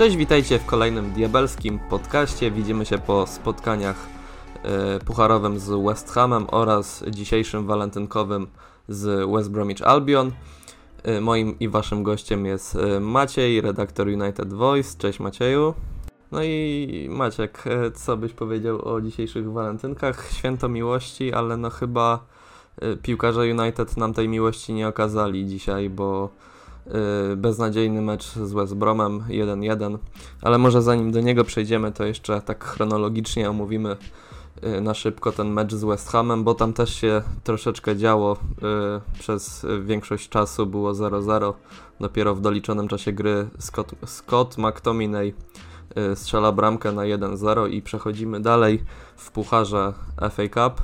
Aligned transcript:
Cześć, 0.00 0.16
witajcie 0.16 0.58
w 0.58 0.66
kolejnym 0.66 1.10
diabelskim 1.10 1.78
podcaście. 1.78 2.50
Widzimy 2.50 2.86
się 2.86 2.98
po 2.98 3.26
spotkaniach 3.26 4.06
y, 4.96 5.04
pucharowym 5.04 5.58
z 5.58 5.86
West 5.86 6.10
Hamem 6.10 6.46
oraz 6.50 7.04
dzisiejszym 7.10 7.66
walentynkowym 7.66 8.46
z 8.88 9.30
West 9.30 9.50
Bromwich 9.50 9.82
Albion. 9.82 10.32
Y, 11.08 11.20
moim 11.20 11.58
i 11.58 11.68
waszym 11.68 12.02
gościem 12.02 12.46
jest 12.46 12.74
y, 12.74 13.00
Maciej, 13.00 13.60
redaktor 13.60 14.08
United 14.08 14.52
Voice. 14.52 14.98
Cześć 14.98 15.20
Macieju. 15.20 15.74
No 16.32 16.42
i 16.42 17.08
Maciek, 17.10 17.64
co 17.94 18.16
byś 18.16 18.32
powiedział 18.32 18.88
o 18.88 19.00
dzisiejszych 19.00 19.52
walentynkach? 19.52 20.28
Święto 20.32 20.68
miłości, 20.68 21.32
ale 21.32 21.56
no 21.56 21.70
chyba 21.70 22.26
piłkarze 23.02 23.40
United 23.40 23.96
nam 23.96 24.14
tej 24.14 24.28
miłości 24.28 24.72
nie 24.72 24.88
okazali 24.88 25.46
dzisiaj, 25.46 25.90
bo 25.90 26.30
beznadziejny 27.36 28.02
mecz 28.02 28.32
z 28.32 28.52
West 28.52 28.74
Bromem 28.74 29.20
1-1, 29.28 29.98
ale 30.42 30.58
może 30.58 30.82
zanim 30.82 31.12
do 31.12 31.20
niego 31.20 31.44
przejdziemy, 31.44 31.92
to 31.92 32.04
jeszcze 32.04 32.40
tak 32.40 32.64
chronologicznie 32.64 33.50
omówimy 33.50 33.96
y, 34.64 34.80
na 34.80 34.94
szybko 34.94 35.32
ten 35.32 35.48
mecz 35.48 35.74
z 35.74 35.84
West 35.84 36.08
Hamem, 36.08 36.44
bo 36.44 36.54
tam 36.54 36.72
też 36.72 36.94
się 36.94 37.22
troszeczkę 37.44 37.96
działo 37.96 38.36
y, 38.36 39.18
przez 39.18 39.66
większość 39.84 40.28
czasu, 40.28 40.66
było 40.66 40.92
0-0. 40.92 41.52
Dopiero 42.00 42.34
w 42.34 42.40
doliczonym 42.40 42.88
czasie 42.88 43.12
gry 43.12 43.48
Scott, 43.58 43.94
Scott 44.06 44.58
McTominay 44.58 45.34
strzela 46.14 46.52
bramkę 46.52 46.92
na 46.92 47.02
1-0 47.02 47.70
i 47.70 47.82
przechodzimy 47.82 48.40
dalej 48.40 48.84
w 49.16 49.30
pucharze 49.30 49.92
FA 50.30 50.42
Cup. 50.48 50.82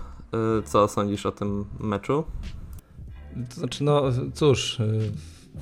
Co 0.65 0.89
sądzisz 0.89 1.27
o 1.27 1.33
tym 1.33 1.65
meczu? 1.81 2.25
To 3.48 3.55
znaczy, 3.55 3.85
no 3.85 4.03
cóż, 4.35 4.79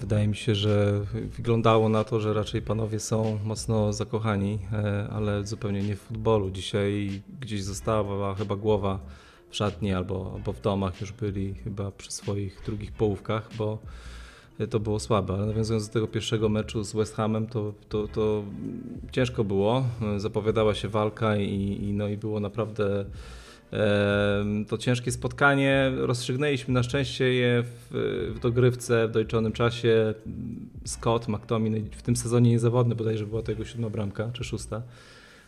Wydaje 0.00 0.28
mi 0.28 0.36
się, 0.36 0.54
że 0.54 1.00
wyglądało 1.36 1.88
na 1.88 2.04
to, 2.04 2.20
że 2.20 2.34
raczej 2.34 2.62
panowie 2.62 3.00
są 3.00 3.38
mocno 3.44 3.92
zakochani, 3.92 4.58
e, 4.72 5.08
ale 5.12 5.46
zupełnie 5.46 5.82
nie 5.82 5.96
w 5.96 6.00
futbolu. 6.00 6.50
Dzisiaj 6.50 7.22
gdzieś 7.40 7.62
została 7.62 8.34
chyba 8.34 8.56
głowa 8.56 8.98
w 9.50 9.56
szatni 9.56 9.92
albo, 9.92 10.32
albo 10.34 10.52
w 10.52 10.60
domach 10.60 11.00
już 11.00 11.12
byli 11.12 11.54
chyba 11.54 11.90
przy 11.90 12.12
swoich 12.12 12.62
drugich 12.66 12.92
połówkach, 12.92 13.50
bo 13.58 13.78
to 14.70 14.80
było 14.80 15.00
słabe. 15.00 15.34
Ale 15.34 15.46
nawiązując 15.46 15.86
do 15.86 15.92
tego 15.92 16.08
pierwszego 16.08 16.48
meczu 16.48 16.84
z 16.84 16.92
West 16.92 17.14
Hamem, 17.14 17.46
to, 17.46 17.72
to, 17.88 18.08
to 18.08 18.42
ciężko 19.12 19.44
było. 19.44 19.84
Zapowiadała 20.16 20.74
się 20.74 20.88
walka 20.88 21.36
i, 21.36 21.78
i, 21.82 21.92
no 21.92 22.08
i 22.08 22.16
było 22.16 22.40
naprawdę 22.40 23.04
to 24.68 24.78
ciężkie 24.78 25.12
spotkanie 25.12 25.92
rozstrzygnęliśmy 25.96 26.74
na 26.74 26.82
szczęście 26.82 27.34
je 27.34 27.62
w, 27.62 28.32
w 28.36 28.38
dogrywce 28.40 29.08
w 29.08 29.10
doliczonym 29.10 29.52
czasie. 29.52 30.14
Scott 30.84 31.28
McTominay 31.28 31.84
w 31.90 32.02
tym 32.02 32.16
sezonie 32.16 32.50
niezawodny, 32.50 32.94
bodajże 32.94 33.26
była 33.26 33.42
to 33.42 33.50
jego 33.50 33.64
siódma 33.64 33.90
bramka 33.90 34.30
czy 34.32 34.44
szósta. 34.44 34.82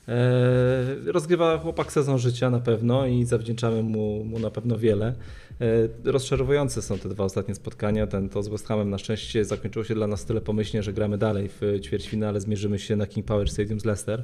E, 0.08 1.12
rozgrywa 1.12 1.58
chłopak 1.58 1.92
sezon 1.92 2.18
życia 2.18 2.50
na 2.50 2.60
pewno 2.60 3.06
i 3.06 3.24
zawdzięczamy 3.24 3.82
mu, 3.82 4.24
mu 4.24 4.38
na 4.38 4.50
pewno 4.50 4.78
wiele. 4.78 5.14
E, 5.60 6.10
rozczarowujące 6.10 6.82
są 6.82 6.98
te 6.98 7.08
dwa 7.08 7.24
ostatnie 7.24 7.54
spotkania. 7.54 8.06
Ten 8.06 8.28
to 8.28 8.42
z 8.42 8.48
West 8.48 8.66
Hamem 8.66 8.90
na 8.90 8.98
szczęście 8.98 9.44
zakończyło 9.44 9.84
się 9.84 9.94
dla 9.94 10.06
nas 10.06 10.24
tyle 10.24 10.40
pomyślnie, 10.40 10.82
że 10.82 10.92
gramy 10.92 11.18
dalej 11.18 11.48
w 11.48 11.80
ćwierćfinale, 11.82 12.40
zmierzymy 12.40 12.78
się 12.78 12.96
na 12.96 13.06
King 13.06 13.26
Power 13.26 13.50
Stadium 13.50 13.80
z 13.80 13.84
Leicester 13.84 14.22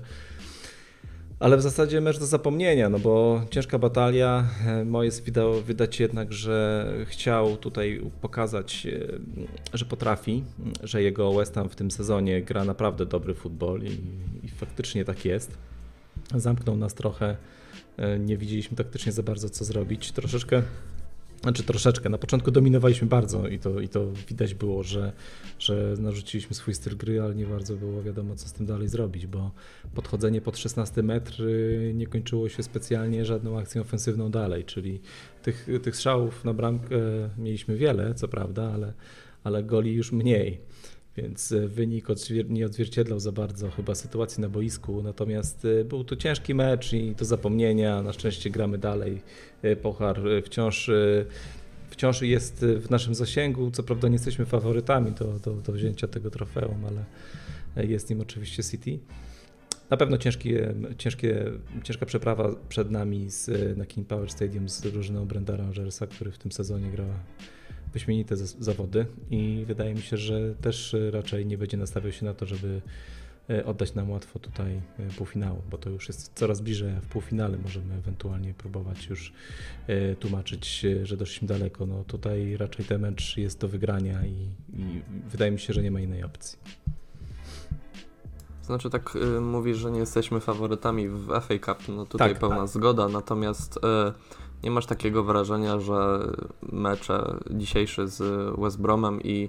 ale 1.42 1.56
w 1.56 1.62
zasadzie 1.62 2.00
mecz 2.00 2.18
do 2.18 2.26
zapomnienia, 2.26 2.88
no 2.88 2.98
bo 2.98 3.42
ciężka 3.50 3.78
batalia. 3.78 4.44
E, 4.66 4.84
Mojes 4.84 5.20
widał, 5.20 5.62
widać 5.62 6.00
jednak, 6.00 6.32
że 6.32 6.86
chciał 7.06 7.56
tutaj 7.56 8.02
pokazać, 8.20 8.86
e, 8.86 9.78
że 9.78 9.84
potrafi, 9.84 10.44
że 10.82 11.02
jego 11.02 11.32
West 11.32 11.54
Ham 11.54 11.68
w 11.68 11.76
tym 11.76 11.90
sezonie 11.90 12.42
gra 12.42 12.64
naprawdę 12.64 13.06
dobry 13.06 13.34
futbol 13.34 13.82
i, 13.82 14.00
i 14.46 14.48
faktycznie 14.48 15.04
tak 15.04 15.24
jest. 15.24 15.58
Zamknął 16.34 16.76
nas 16.76 16.94
trochę, 16.94 17.36
e, 17.96 18.18
nie 18.18 18.36
widzieliśmy 18.36 18.76
taktycznie 18.76 19.12
za 19.12 19.22
bardzo 19.22 19.50
co 19.50 19.64
zrobić. 19.64 20.12
Troszeczkę 20.12 20.62
znaczy 21.42 21.62
troszeczkę. 21.62 22.08
Na 22.08 22.18
początku 22.18 22.50
dominowaliśmy 22.50 23.08
bardzo 23.08 23.48
i 23.48 23.58
to, 23.58 23.80
i 23.80 23.88
to 23.88 24.12
widać 24.28 24.54
było, 24.54 24.82
że, 24.82 25.12
że 25.58 25.94
narzuciliśmy 25.98 26.56
swój 26.56 26.74
styl 26.74 26.96
gry, 26.96 27.20
ale 27.20 27.34
nie 27.34 27.46
bardzo 27.46 27.76
było 27.76 28.02
wiadomo, 28.02 28.36
co 28.36 28.48
z 28.48 28.52
tym 28.52 28.66
dalej 28.66 28.88
zrobić, 28.88 29.26
bo 29.26 29.50
podchodzenie 29.94 30.40
pod 30.40 30.58
16 30.58 31.02
metr 31.02 31.42
nie 31.94 32.06
kończyło 32.06 32.48
się 32.48 32.62
specjalnie 32.62 33.24
żadną 33.24 33.58
akcją 33.58 33.82
ofensywną 33.82 34.30
dalej, 34.30 34.64
czyli 34.64 35.00
tych, 35.42 35.68
tych 35.82 35.96
strzałów 35.96 36.44
na 36.44 36.54
bramkę 36.54 36.96
mieliśmy 37.38 37.76
wiele, 37.76 38.14
co 38.14 38.28
prawda, 38.28 38.70
ale, 38.74 38.92
ale 39.44 39.62
goli 39.62 39.94
już 39.94 40.12
mniej 40.12 40.60
więc 41.16 41.52
e, 41.52 41.68
wynik 41.68 42.06
nie 42.48 42.66
odzwierciedlał 42.66 43.20
za 43.20 43.32
bardzo 43.32 43.70
chyba 43.70 43.94
sytuacji 43.94 44.40
na 44.40 44.48
boisku. 44.48 45.02
Natomiast 45.02 45.64
e, 45.64 45.84
był 45.84 46.04
to 46.04 46.16
ciężki 46.16 46.54
mecz 46.54 46.92
i 46.92 47.14
do 47.14 47.24
zapomnienia. 47.24 48.02
Na 48.02 48.12
szczęście 48.12 48.50
gramy 48.50 48.78
dalej. 48.78 49.22
E, 49.62 49.76
Pochar 49.76 50.20
wciąż, 50.44 50.90
wciąż 51.90 52.22
jest 52.22 52.64
w 52.64 52.90
naszym 52.90 53.14
zasięgu. 53.14 53.70
Co 53.70 53.82
prawda 53.82 54.08
nie 54.08 54.14
jesteśmy 54.14 54.46
faworytami 54.46 55.12
do, 55.12 55.38
do, 55.38 55.52
do 55.52 55.72
wzięcia 55.72 56.08
tego 56.08 56.30
trofeum, 56.30 56.84
ale 56.86 57.04
jest 57.88 58.10
nim 58.10 58.20
oczywiście 58.20 58.62
City. 58.64 58.98
Na 59.90 59.96
pewno 59.96 60.18
ciężkie, 60.18 60.74
ciężkie, 60.98 61.44
ciężka 61.82 62.06
przeprawa 62.06 62.54
przed 62.68 62.90
nami 62.90 63.30
z, 63.30 63.78
na 63.78 63.86
King 63.86 64.08
Power 64.08 64.30
Stadium 64.30 64.68
z 64.68 64.80
drużyną 64.80 65.26
Brenda 65.26 65.56
Rangersa, 65.56 66.06
który 66.06 66.30
w 66.30 66.38
tym 66.38 66.52
sezonie 66.52 66.90
gra 66.90 67.04
wyśmienite 67.92 68.36
zawody 68.36 69.06
i 69.30 69.64
wydaje 69.66 69.94
mi 69.94 70.02
się, 70.02 70.16
że 70.16 70.54
też 70.54 70.96
raczej 71.10 71.46
nie 71.46 71.58
będzie 71.58 71.76
nastawiał 71.76 72.12
się 72.12 72.24
na 72.24 72.34
to, 72.34 72.46
żeby 72.46 72.80
e, 73.50 73.64
oddać 73.64 73.94
nam 73.94 74.10
łatwo 74.10 74.38
tutaj 74.38 74.80
e, 74.98 75.08
półfinału, 75.16 75.62
bo 75.70 75.78
to 75.78 75.90
już 75.90 76.08
jest 76.08 76.32
coraz 76.34 76.60
bliżej, 76.60 76.92
w 77.02 77.06
półfinale 77.06 77.58
możemy 77.58 77.94
ewentualnie 77.94 78.54
próbować 78.54 79.06
już 79.06 79.32
e, 79.86 80.14
tłumaczyć, 80.14 80.86
że 81.02 81.16
doszliśmy 81.16 81.48
daleko. 81.48 81.86
No 81.86 82.04
tutaj 82.04 82.56
raczej 82.56 82.84
ten 82.84 83.00
mecz 83.00 83.36
jest 83.36 83.60
do 83.60 83.68
wygrania 83.68 84.26
i, 84.26 84.48
i 84.78 85.02
wydaje 85.30 85.50
mi 85.50 85.58
się, 85.58 85.72
że 85.72 85.82
nie 85.82 85.90
ma 85.90 86.00
innej 86.00 86.24
opcji. 86.24 86.58
Znaczy 88.62 88.90
tak 88.90 89.16
y, 89.16 89.40
mówisz, 89.40 89.78
że 89.78 89.90
nie 89.90 90.00
jesteśmy 90.00 90.40
faworytami 90.40 91.08
w 91.08 91.26
FA 91.26 91.58
Cup, 91.58 91.88
no 91.88 92.06
tutaj 92.06 92.28
tak, 92.30 92.38
pełna 92.38 92.56
tak. 92.56 92.68
zgoda, 92.68 93.08
natomiast 93.08 93.76
y, 93.76 93.80
nie 94.64 94.70
masz 94.70 94.86
takiego 94.86 95.24
wrażenia, 95.24 95.80
że 95.80 96.28
mecze 96.72 97.36
dzisiejszy 97.50 98.08
z 98.08 98.22
West 98.60 98.80
Bromem 98.80 99.20
i 99.22 99.48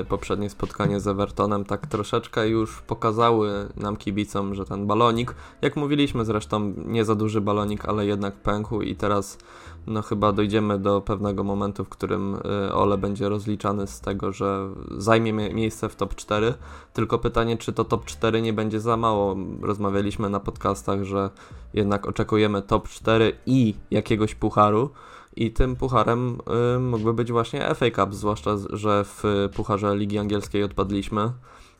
y, 0.00 0.04
poprzednie 0.04 0.50
spotkanie 0.50 1.00
z 1.00 1.06
Evertonem 1.06 1.64
tak 1.64 1.86
troszeczkę 1.86 2.48
już 2.48 2.82
pokazały 2.82 3.68
nam 3.76 3.96
kibicom, 3.96 4.54
że 4.54 4.64
ten 4.64 4.86
balonik, 4.86 5.34
jak 5.62 5.76
mówiliśmy 5.76 6.24
zresztą, 6.24 6.74
nie 6.76 7.04
za 7.04 7.14
duży 7.14 7.40
balonik, 7.40 7.84
ale 7.84 8.06
jednak 8.06 8.34
pękł 8.34 8.82
i 8.82 8.96
teraz 8.96 9.38
no 9.86 10.02
chyba 10.02 10.32
dojdziemy 10.32 10.78
do 10.78 11.00
pewnego 11.00 11.44
momentu, 11.44 11.84
w 11.84 11.88
którym 11.88 12.34
y, 12.68 12.74
Ole 12.74 12.98
będzie 12.98 13.28
rozliczany 13.28 13.86
z 13.86 14.00
tego, 14.00 14.32
że 14.32 14.68
zajmie 14.98 15.32
miejsce 15.32 15.88
w 15.88 15.96
top 15.96 16.14
4. 16.14 16.54
Tylko 16.92 17.18
pytanie, 17.18 17.56
czy 17.56 17.72
to 17.72 17.84
top 17.84 18.04
4 18.04 18.42
nie 18.42 18.52
będzie 18.52 18.80
za 18.80 18.96
mało. 18.96 19.36
Rozmawialiśmy 19.62 20.30
na 20.30 20.40
podcastach, 20.40 21.04
że 21.04 21.30
jednak 21.74 22.06
oczekujemy 22.06 22.62
top 22.62 22.88
4 22.88 23.38
i 23.46 23.74
jakiegoś 23.90 24.34
pucharu. 24.34 24.90
I 25.36 25.50
tym 25.50 25.76
pucharem 25.76 26.38
y, 26.76 26.78
mógłby 26.78 27.14
być 27.14 27.32
właśnie 27.32 27.74
FA 27.74 27.90
Cup, 27.90 28.14
zwłaszcza, 28.14 28.50
że 28.70 29.04
w 29.04 29.22
pucharze 29.56 29.96
Ligi 29.96 30.18
Angielskiej 30.18 30.62
odpadliśmy. 30.62 31.32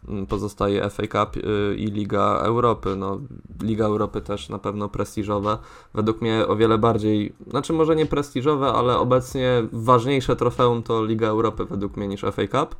Mm, 0.09 0.27
pozostaje 0.27 0.91
FA 0.91 1.03
Cup 1.03 1.37
y, 1.37 1.75
i 1.77 1.87
Liga 1.87 2.41
Europy. 2.43 2.97
No, 2.97 3.21
Liga 3.63 3.85
Europy 3.85 4.21
też 4.21 4.49
na 4.49 4.59
pewno 4.59 4.89
prestiżowe. 4.89 5.59
Według 5.95 6.21
mnie 6.21 6.47
o 6.47 6.57
wiele 6.57 6.79
bardziej, 6.79 7.33
znaczy 7.51 7.73
może 7.73 7.97
nie 7.97 8.07
prestiżowe, 8.07 8.67
ale 8.73 8.99
obecnie 8.99 9.63
ważniejsze 9.73 10.37
trofeum 10.37 10.83
to 10.83 11.05
Liga 11.05 11.29
Europy 11.29 11.65
według 11.65 11.97
mnie 11.97 12.09
niż 12.09 12.21
FA 12.21 12.47
Cup. 12.51 12.77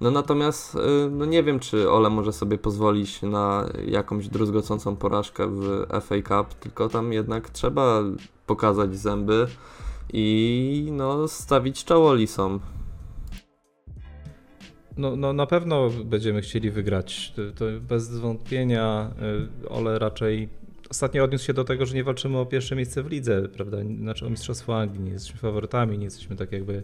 No 0.00 0.10
natomiast 0.10 0.74
y, 0.74 0.78
no 1.10 1.24
nie 1.24 1.42
wiem, 1.42 1.58
czy 1.58 1.90
Ole 1.90 2.10
może 2.10 2.32
sobie 2.32 2.58
pozwolić 2.58 3.22
na 3.22 3.64
jakąś 3.86 4.28
druzgocącą 4.28 4.96
porażkę 4.96 5.46
w 5.50 5.86
FA 6.00 6.14
Cup, 6.22 6.54
tylko 6.54 6.88
tam 6.88 7.12
jednak 7.12 7.50
trzeba 7.50 8.02
pokazać 8.46 8.96
zęby 8.96 9.46
i 10.12 10.88
no 10.92 11.28
stawić 11.28 11.84
czoło 11.84 12.14
lisom. 12.14 12.60
No, 14.96 15.16
no 15.16 15.32
na 15.32 15.46
pewno 15.46 15.90
będziemy 15.90 16.40
chcieli 16.40 16.70
wygrać. 16.70 17.32
To, 17.36 17.42
to 17.54 17.64
bez 17.80 18.18
wątpienia 18.18 19.10
y, 19.62 19.68
Ole 19.68 19.98
raczej 19.98 20.48
ostatnio 20.90 21.24
odniósł 21.24 21.44
się 21.44 21.54
do 21.54 21.64
tego, 21.64 21.86
że 21.86 21.94
nie 21.94 22.04
walczymy 22.04 22.38
o 22.38 22.46
pierwsze 22.46 22.76
miejsce 22.76 23.02
w 23.02 23.10
lidze, 23.10 23.48
prawda? 23.48 23.76
Znaczy 24.00 24.26
o 24.26 24.30
Mistrzostwo 24.30 24.80
Anglii, 24.80 25.04
nie 25.04 25.10
jesteśmy 25.10 25.40
faworytami, 25.40 25.98
nie 25.98 26.04
jesteśmy 26.04 26.36
tak 26.36 26.52
jakby 26.52 26.74
e, 26.74 26.82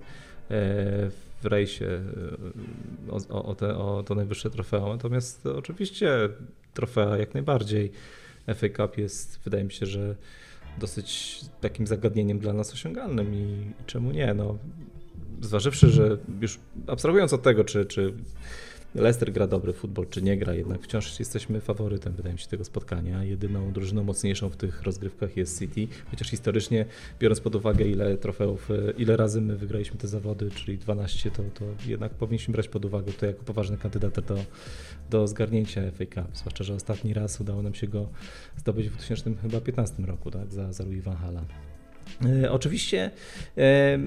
w 1.43 1.45
rejsie 1.45 1.87
e, 1.87 3.33
o, 3.33 3.45
o, 3.45 3.55
te, 3.55 3.79
o 3.79 4.03
to 4.03 4.15
najwyższe 4.15 4.51
trofeum. 4.51 4.89
Natomiast 4.89 5.47
oczywiście 5.47 6.29
trofea 6.75 7.17
jak 7.17 7.35
najbardziej. 7.35 7.93
FA 8.55 8.69
Cup 8.69 8.99
jest, 8.99 9.41
wydaje 9.45 9.65
mi 9.65 9.73
się, 9.73 9.87
że 9.87 10.17
dosyć 10.79 11.41
takim 11.61 11.87
zagadnieniem 11.87 12.39
dla 12.39 12.53
nas 12.53 12.73
osiągalnym 12.73 13.35
i, 13.35 13.73
i 13.83 13.85
czemu 13.87 14.13
nie? 14.13 14.35
No, 14.35 14.59
zważywszy, 15.43 15.91
że 15.91 16.19
już 16.41 16.59
abstrahując 16.87 17.33
od 17.33 17.43
tego, 17.43 17.65
czy, 17.65 17.85
czy 17.85 18.13
Leicester 18.95 19.33
gra 19.33 19.47
dobry 19.47 19.73
futbol, 19.73 20.07
czy 20.11 20.23
nie 20.23 20.37
gra, 20.37 20.55
jednak 20.55 20.83
wciąż 20.83 21.19
jesteśmy 21.19 21.61
faworytem, 21.61 22.13
wydaje 22.13 22.33
mi 22.33 22.39
się, 22.39 22.49
tego 22.49 22.65
spotkania. 22.65 23.25
Jedyną 23.25 23.73
drużyną 23.73 24.05
mocniejszą 24.05 24.49
w 24.49 24.57
tych 24.57 24.83
rozgrywkach 24.83 25.37
jest 25.37 25.59
City, 25.59 25.89
chociaż 26.11 26.31
historycznie, 26.31 26.85
biorąc 27.21 27.41
pod 27.41 27.55
uwagę, 27.55 27.85
ile 27.85 28.17
trofeów, 28.17 28.69
ile 28.99 29.17
razy 29.17 29.41
my 29.41 29.57
wygraliśmy 29.57 29.99
te 29.99 30.09
zawody, 30.09 30.51
czyli 30.51 30.79
12, 30.79 31.31
to, 31.31 31.43
to 31.55 31.65
jednak 31.87 32.13
powinniśmy 32.13 32.53
brać 32.53 32.69
pod 32.69 32.85
uwagę 32.85 33.13
to 33.13 33.27
jako 33.27 33.45
poważny 33.45 33.79
kandydat 33.79 34.21
do, 34.21 34.39
do 35.11 35.29
zgarnięcia 35.29 35.83
FA 35.91 36.05
Cup, 36.07 36.37
zwłaszcza, 36.37 36.65
że 36.65 36.75
ostatni 36.75 37.15
raz 37.15 37.41
udało 37.41 37.63
nam 37.63 37.75
się 37.75 37.87
go 37.87 38.09
zdobyć 38.57 38.89
w 38.89 38.93
2015 38.93 40.03
roku, 40.03 40.31
tak, 40.31 40.53
za, 40.53 40.73
za 40.73 40.85
Louis 40.85 41.05
Van 41.05 41.17
Hala. 41.17 41.45
E, 42.25 42.53
oczywiście 42.53 43.11
e, 43.59 43.99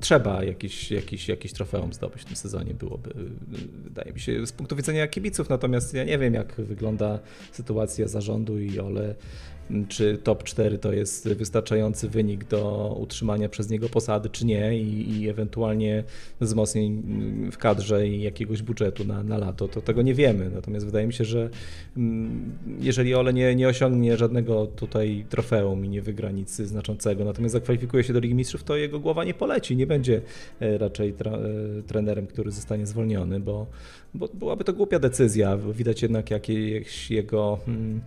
trzeba 0.00 0.44
jakiś, 0.44 0.90
jakiś, 0.90 1.28
jakiś 1.28 1.52
trofeum 1.52 1.92
zdobyć 1.92 2.22
w 2.22 2.24
tym 2.24 2.36
sezonie 2.36 2.74
byłoby, 2.74 3.10
wydaje 3.84 4.12
mi 4.12 4.20
się, 4.20 4.46
z 4.46 4.52
punktu 4.52 4.76
widzenia 4.76 5.06
kibiców, 5.06 5.48
natomiast 5.48 5.94
ja 5.94 6.04
nie 6.04 6.18
wiem, 6.18 6.34
jak 6.34 6.54
wygląda 6.54 7.18
sytuacja 7.52 8.08
zarządu 8.08 8.60
i 8.60 8.78
Ole 8.78 9.14
czy 9.88 10.18
top 10.18 10.44
4 10.44 10.78
to 10.78 10.92
jest 10.92 11.28
wystarczający 11.28 12.08
wynik 12.08 12.44
do 12.44 12.94
utrzymania 13.00 13.48
przez 13.48 13.70
niego 13.70 13.88
posady, 13.88 14.30
czy 14.30 14.46
nie, 14.46 14.78
i, 14.78 15.20
i 15.20 15.28
ewentualnie 15.28 16.04
wzmocnień 16.40 17.02
w 17.52 17.58
kadrze 17.58 18.08
i 18.08 18.22
jakiegoś 18.22 18.62
budżetu 18.62 19.04
na, 19.04 19.22
na 19.22 19.38
lato, 19.38 19.68
to 19.68 19.80
tego 19.80 20.02
nie 20.02 20.14
wiemy. 20.14 20.50
Natomiast 20.50 20.86
wydaje 20.86 21.06
mi 21.06 21.12
się, 21.12 21.24
że 21.24 21.50
mm, 21.96 22.52
jeżeli 22.80 23.14
Ole 23.14 23.32
nie, 23.32 23.54
nie 23.54 23.68
osiągnie 23.68 24.16
żadnego 24.16 24.66
tutaj 24.66 25.24
trofeum 25.28 25.84
i 25.84 25.88
nie 25.88 26.02
wygra 26.02 26.30
nic 26.30 26.56
znaczącego, 26.56 27.24
natomiast 27.24 27.52
zakwalifikuje 27.52 28.04
się 28.04 28.12
do 28.12 28.20
Ligi 28.20 28.34
Mistrzów, 28.34 28.64
to 28.64 28.76
jego 28.76 29.00
głowa 29.00 29.24
nie 29.24 29.34
poleci, 29.34 29.76
nie 29.76 29.86
będzie 29.86 30.20
e, 30.60 30.78
raczej 30.78 31.12
tra, 31.12 31.32
e, 31.32 31.82
trenerem, 31.82 32.26
który 32.26 32.50
zostanie 32.50 32.86
zwolniony, 32.86 33.40
bo, 33.40 33.66
bo 34.14 34.28
byłaby 34.34 34.64
to 34.64 34.72
głupia 34.72 34.98
decyzja. 34.98 35.56
Widać 35.56 36.02
jednak 36.02 36.30
jakieś 36.30 37.10
jego. 37.10 37.58
Hmm, 37.66 38.00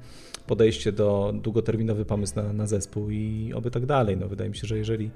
podejście 0.52 0.92
do 0.92 1.34
długoterminowy 1.44 2.06
pomysł 2.06 2.36
na, 2.36 2.54
na 2.54 2.68
zespół 2.68 3.10
i 3.10 3.54
oby 3.56 3.72
tak 3.72 3.86
dalej. 3.86 4.18
No, 4.18 4.28
wydaje 4.28 4.50
mi 4.50 4.56
się, 4.56 4.68
że 4.68 4.78
jeżeli 4.78 5.12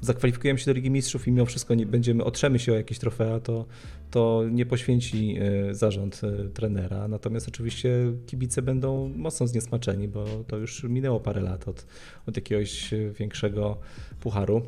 zakwalifikujemy 0.00 0.58
się 0.58 0.66
do 0.66 0.72
Ligi 0.72 0.90
Mistrzów 0.90 1.28
i 1.28 1.32
mimo 1.32 1.46
wszystko 1.46 1.74
nie 1.74 1.86
będziemy, 1.86 2.24
otrzemy 2.24 2.58
się 2.58 2.72
o 2.72 2.74
jakieś 2.74 2.98
trofea, 2.98 3.40
to, 3.40 3.64
to 4.10 4.42
nie 4.50 4.66
poświęci 4.66 5.36
e, 5.40 5.74
zarząd 5.74 6.20
e, 6.24 6.48
trenera. 6.48 7.08
Natomiast 7.08 7.48
oczywiście 7.48 7.90
kibice 8.26 8.62
będą 8.62 9.12
mocno 9.16 9.46
zniesmaczeni, 9.46 10.08
bo 10.08 10.24
to 10.46 10.56
już 10.56 10.84
minęło 10.84 11.20
parę 11.20 11.40
lat 11.40 11.68
od, 11.68 11.86
od 12.26 12.36
jakiegoś 12.36 12.90
większego 13.18 13.76
pucharu. 14.20 14.62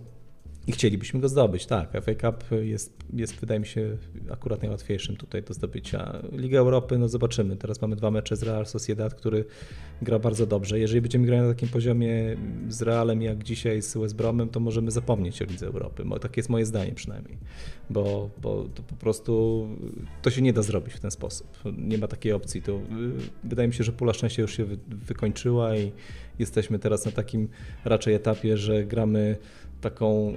I 0.68 0.72
chcielibyśmy 0.72 1.20
go 1.20 1.28
zdobyć, 1.28 1.66
tak. 1.66 1.92
FA 1.92 2.14
Cup 2.14 2.44
jest, 2.62 2.92
jest, 3.12 3.34
wydaje 3.40 3.60
mi 3.60 3.66
się, 3.66 3.96
akurat 4.30 4.62
najłatwiejszym 4.62 5.16
tutaj 5.16 5.42
do 5.42 5.54
zdobycia. 5.54 6.22
Liga 6.32 6.58
Europy, 6.58 6.98
no 6.98 7.08
zobaczymy. 7.08 7.56
Teraz 7.56 7.82
mamy 7.82 7.96
dwa 7.96 8.10
mecze 8.10 8.36
z 8.36 8.42
Real 8.42 8.66
Sociedad, 8.66 9.14
który 9.14 9.44
gra 10.02 10.18
bardzo 10.18 10.46
dobrze. 10.46 10.78
Jeżeli 10.78 11.00
będziemy 11.00 11.26
grać 11.26 11.40
na 11.40 11.48
takim 11.48 11.68
poziomie 11.68 12.36
z 12.68 12.82
Realem 12.82 13.22
jak 13.22 13.44
dzisiaj 13.44 13.82
z 13.82 13.96
West 13.96 14.16
Bromem, 14.16 14.48
to 14.48 14.60
możemy 14.60 14.90
zapomnieć 14.90 15.42
o 15.42 15.44
Lidze 15.44 15.66
Europy. 15.66 16.04
Takie 16.20 16.38
jest 16.38 16.48
moje 16.48 16.66
zdanie 16.66 16.92
przynajmniej. 16.92 17.38
Bo, 17.90 18.30
bo 18.42 18.64
to 18.74 18.82
po 18.82 18.94
prostu 18.94 19.66
to 20.22 20.30
się 20.30 20.42
nie 20.42 20.52
da 20.52 20.62
zrobić 20.62 20.94
w 20.94 21.00
ten 21.00 21.10
sposób. 21.10 21.46
Nie 21.78 21.98
ma 21.98 22.08
takiej 22.08 22.32
opcji. 22.32 22.62
To, 22.62 22.72
y, 22.72 22.80
wydaje 23.44 23.68
mi 23.68 23.74
się, 23.74 23.84
że 23.84 23.92
pula 23.92 24.12
szczęścia 24.12 24.42
już 24.42 24.56
się 24.56 24.64
wykończyła 24.88 25.76
i 25.76 25.92
jesteśmy 26.38 26.78
teraz 26.78 27.04
na 27.04 27.12
takim 27.12 27.48
raczej 27.84 28.14
etapie, 28.14 28.56
że 28.56 28.84
gramy 28.84 29.36
taką 29.80 30.34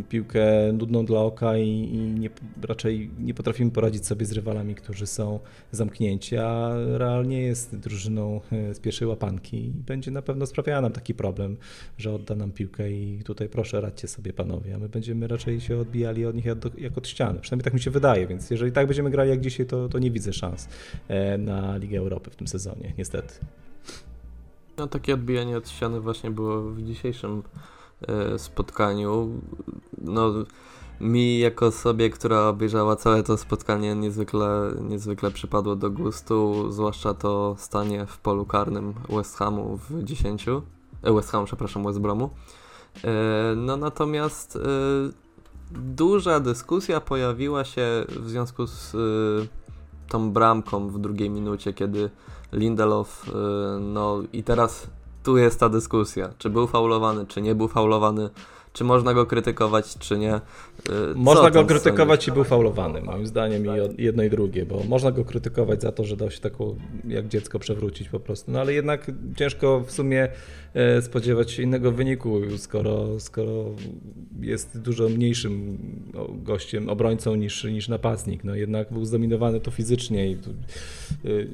y, 0.00 0.02
piłkę 0.08 0.72
nudną 0.72 1.04
dla 1.04 1.20
oka 1.20 1.56
i, 1.58 1.68
i 1.68 1.98
nie, 1.98 2.30
raczej 2.62 3.10
nie 3.18 3.34
potrafimy 3.34 3.70
poradzić 3.70 4.06
sobie 4.06 4.26
z 4.26 4.32
rywalami, 4.32 4.74
którzy 4.74 5.06
są 5.06 5.40
zamknięci, 5.72 6.36
a 6.36 6.70
realnie 6.96 7.42
jest 7.42 7.76
drużyną 7.76 8.40
y, 8.70 8.74
z 8.74 8.80
pierwszej 8.80 9.08
łapanki 9.08 9.66
i 9.66 9.70
będzie 9.70 10.10
na 10.10 10.22
pewno 10.22 10.46
sprawiała 10.46 10.80
nam 10.80 10.92
taki 10.92 11.14
problem, 11.14 11.56
że 11.98 12.14
odda 12.14 12.34
nam 12.34 12.52
piłkę 12.52 12.90
i 12.90 13.22
tutaj 13.24 13.48
proszę 13.48 13.80
radźcie 13.80 14.08
sobie 14.08 14.32
panowie, 14.32 14.74
a 14.74 14.78
my 14.78 14.88
będziemy 14.88 15.28
raczej 15.28 15.60
się 15.60 15.78
odbijali 15.78 16.26
od 16.26 16.36
nich 16.36 16.44
jak, 16.78 16.98
od 16.98 17.08
ściany. 17.08 17.40
Przynajmniej 17.40 17.64
tak 17.64 17.74
mi 17.74 17.80
się 17.80 17.90
wydaje, 17.90 18.26
więc 18.26 18.50
jeżeli 18.50 18.72
tak 18.72 18.86
będziemy 18.86 19.10
grali 19.10 19.30
jak 19.30 19.40
dzisiaj, 19.40 19.66
to, 19.66 19.88
to 19.88 19.98
nie 19.98 20.10
widzę 20.10 20.32
szans 20.32 20.68
e, 21.08 21.38
na 21.38 21.76
Ligę 21.76 21.98
Europy 21.98 22.30
w 22.30 22.36
tym 22.36 22.46
sezonie, 22.46 22.92
niestety. 22.98 23.34
No 24.78 24.86
takie 24.86 25.14
odbijanie 25.14 25.56
od 25.56 25.68
ściany 25.68 26.00
właśnie 26.00 26.30
było 26.30 26.62
w 26.62 26.82
dzisiejszym 26.82 27.42
E, 27.42 27.75
spotkaniu. 28.36 29.40
No, 29.98 30.32
mi 31.00 31.38
jako 31.38 31.66
osobie, 31.66 32.10
która 32.10 32.48
obejrzała 32.48 32.96
całe 32.96 33.22
to 33.22 33.36
spotkanie 33.36 33.94
niezwykle, 33.94 34.72
niezwykle 34.80 35.30
przypadło 35.30 35.76
do 35.76 35.90
gustu, 35.90 36.66
zwłaszcza 36.72 37.14
to 37.14 37.54
stanie 37.58 38.06
w 38.06 38.18
polu 38.18 38.46
karnym 38.46 38.94
West 39.08 39.36
Hamu 39.36 39.78
w 39.88 40.04
10. 40.04 40.48
E, 40.48 41.12
West 41.12 41.30
Hamu, 41.30 41.46
przepraszam, 41.46 41.84
West 41.84 41.98
Bromu. 41.98 42.30
E, 43.04 43.10
no 43.56 43.76
natomiast 43.76 44.58
duża 45.70 46.40
dyskusja 46.40 47.00
pojawiła 47.00 47.64
się 47.64 48.04
w 48.08 48.28
związku 48.28 48.66
z 48.66 48.96
tą 50.08 50.32
bramką 50.32 50.88
w 50.88 50.98
drugiej 50.98 51.30
minucie, 51.30 51.72
kiedy 51.72 52.10
Lindelof, 52.52 53.30
no 53.80 54.22
i 54.32 54.42
teraz 54.42 54.90
tu 55.26 55.36
jest 55.36 55.60
ta 55.60 55.68
dyskusja, 55.68 56.28
czy 56.38 56.50
był 56.50 56.66
faulowany, 56.66 57.26
czy 57.26 57.42
nie 57.42 57.54
był 57.54 57.68
faulowany, 57.68 58.30
czy 58.76 58.84
można 58.84 59.14
go 59.14 59.26
krytykować, 59.26 59.98
czy 59.98 60.18
nie. 60.18 60.34
Y, 60.34 60.40
można 61.14 61.50
go 61.50 61.64
krytykować 61.64 62.28
i 62.28 62.32
był 62.32 62.44
faulowany, 62.44 63.00
moim 63.00 63.26
zdaniem 63.26 63.64
i 63.98 64.02
jedno 64.02 64.22
i 64.22 64.30
drugie, 64.30 64.66
bo 64.66 64.82
można 64.88 65.12
go 65.12 65.24
krytykować 65.24 65.82
za 65.82 65.92
to, 65.92 66.04
że 66.04 66.16
dał 66.16 66.30
się 66.30 66.40
taką 66.40 66.76
jak 67.08 67.28
dziecko 67.28 67.58
przewrócić 67.58 68.08
po 68.08 68.20
prostu, 68.20 68.50
no 68.50 68.60
ale 68.60 68.74
jednak 68.74 69.10
ciężko 69.36 69.80
w 69.80 69.92
sumie 69.92 70.28
e, 70.74 71.02
spodziewać 71.02 71.50
się 71.50 71.62
innego 71.62 71.92
wyniku, 71.92 72.40
skoro, 72.56 73.20
skoro 73.20 73.64
jest 74.40 74.80
dużo 74.80 75.08
mniejszym 75.08 75.78
gościem, 76.42 76.88
obrońcą 76.88 77.34
niż, 77.34 77.64
niż 77.64 77.88
napastnik. 77.88 78.44
No 78.44 78.54
jednak 78.54 78.92
był 78.92 79.04
zdominowany 79.04 79.60
to 79.60 79.70
fizycznie 79.70 80.30
i 80.30 80.36
tu, 80.36 80.50
y, 81.24 81.48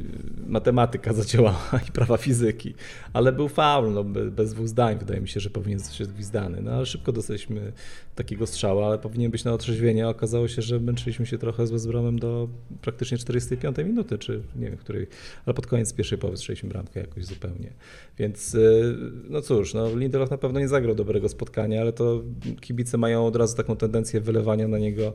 matematyka 0.47 1.13
zadziałała 1.23 1.81
i 1.89 1.93
prawa 1.93 2.17
fizyki, 2.17 2.75
ale 3.13 3.33
był 3.33 3.49
faul, 3.49 3.93
no, 3.93 4.05
bez 4.31 4.55
dwóch 4.55 4.69
zdań 4.69 4.99
wydaje 4.99 5.21
mi 5.21 5.29
się, 5.29 5.41
że 5.41 5.51
powinien 5.51 5.79
zostać 5.79 6.09
gwizdany, 6.09 6.63
no 6.63 6.73
ale 6.73 6.87
szybko 6.87 7.12
dostaliśmy 7.13 7.73
takiego 8.15 8.47
strzała, 8.47 8.87
ale 8.87 8.99
powinien 8.99 9.31
być 9.31 9.45
na 9.45 9.53
otrzeźwienie. 9.53 10.09
Okazało 10.09 10.49
się, 10.49 10.63
że 10.63 10.81
męczyliśmy 10.81 11.27
się 11.27 11.39
trochę 11.39 11.67
z 11.67 11.71
West 11.71 11.89
do 12.13 12.49
praktycznie 12.83 13.19
45 13.19 13.77
minuty, 13.79 14.19
czy 14.19 14.43
nie 14.57 14.71
wiem, 14.71 14.77
której, 14.77 15.07
ale 15.47 15.55
pod 15.55 15.67
koniec 15.67 15.93
pierwszej 15.93 16.19
połowy 16.19 16.37
strzeliśmy 16.37 16.69
bramkę 16.69 17.01
jakoś 17.01 17.25
zupełnie. 17.25 17.73
Więc 18.19 18.55
y, 18.55 18.97
no 19.29 19.41
cóż, 19.41 19.75
no 19.75 19.97
Lindelof 19.97 20.31
na 20.31 20.39
pewno 20.39 20.61
nie 20.61 20.69
zagrał 20.69 20.95
dobrego 20.95 21.29
spotkania, 21.29 21.81
ale 21.81 21.93
to 21.93 22.23
kibice 22.61 22.99
mają 22.99 23.27
od 23.27 23.37
razu 23.37 23.57
taką 23.57 23.77
tendencję 23.77 24.21
wylewania 24.21 24.69
na 24.69 24.79
niego 24.79 25.15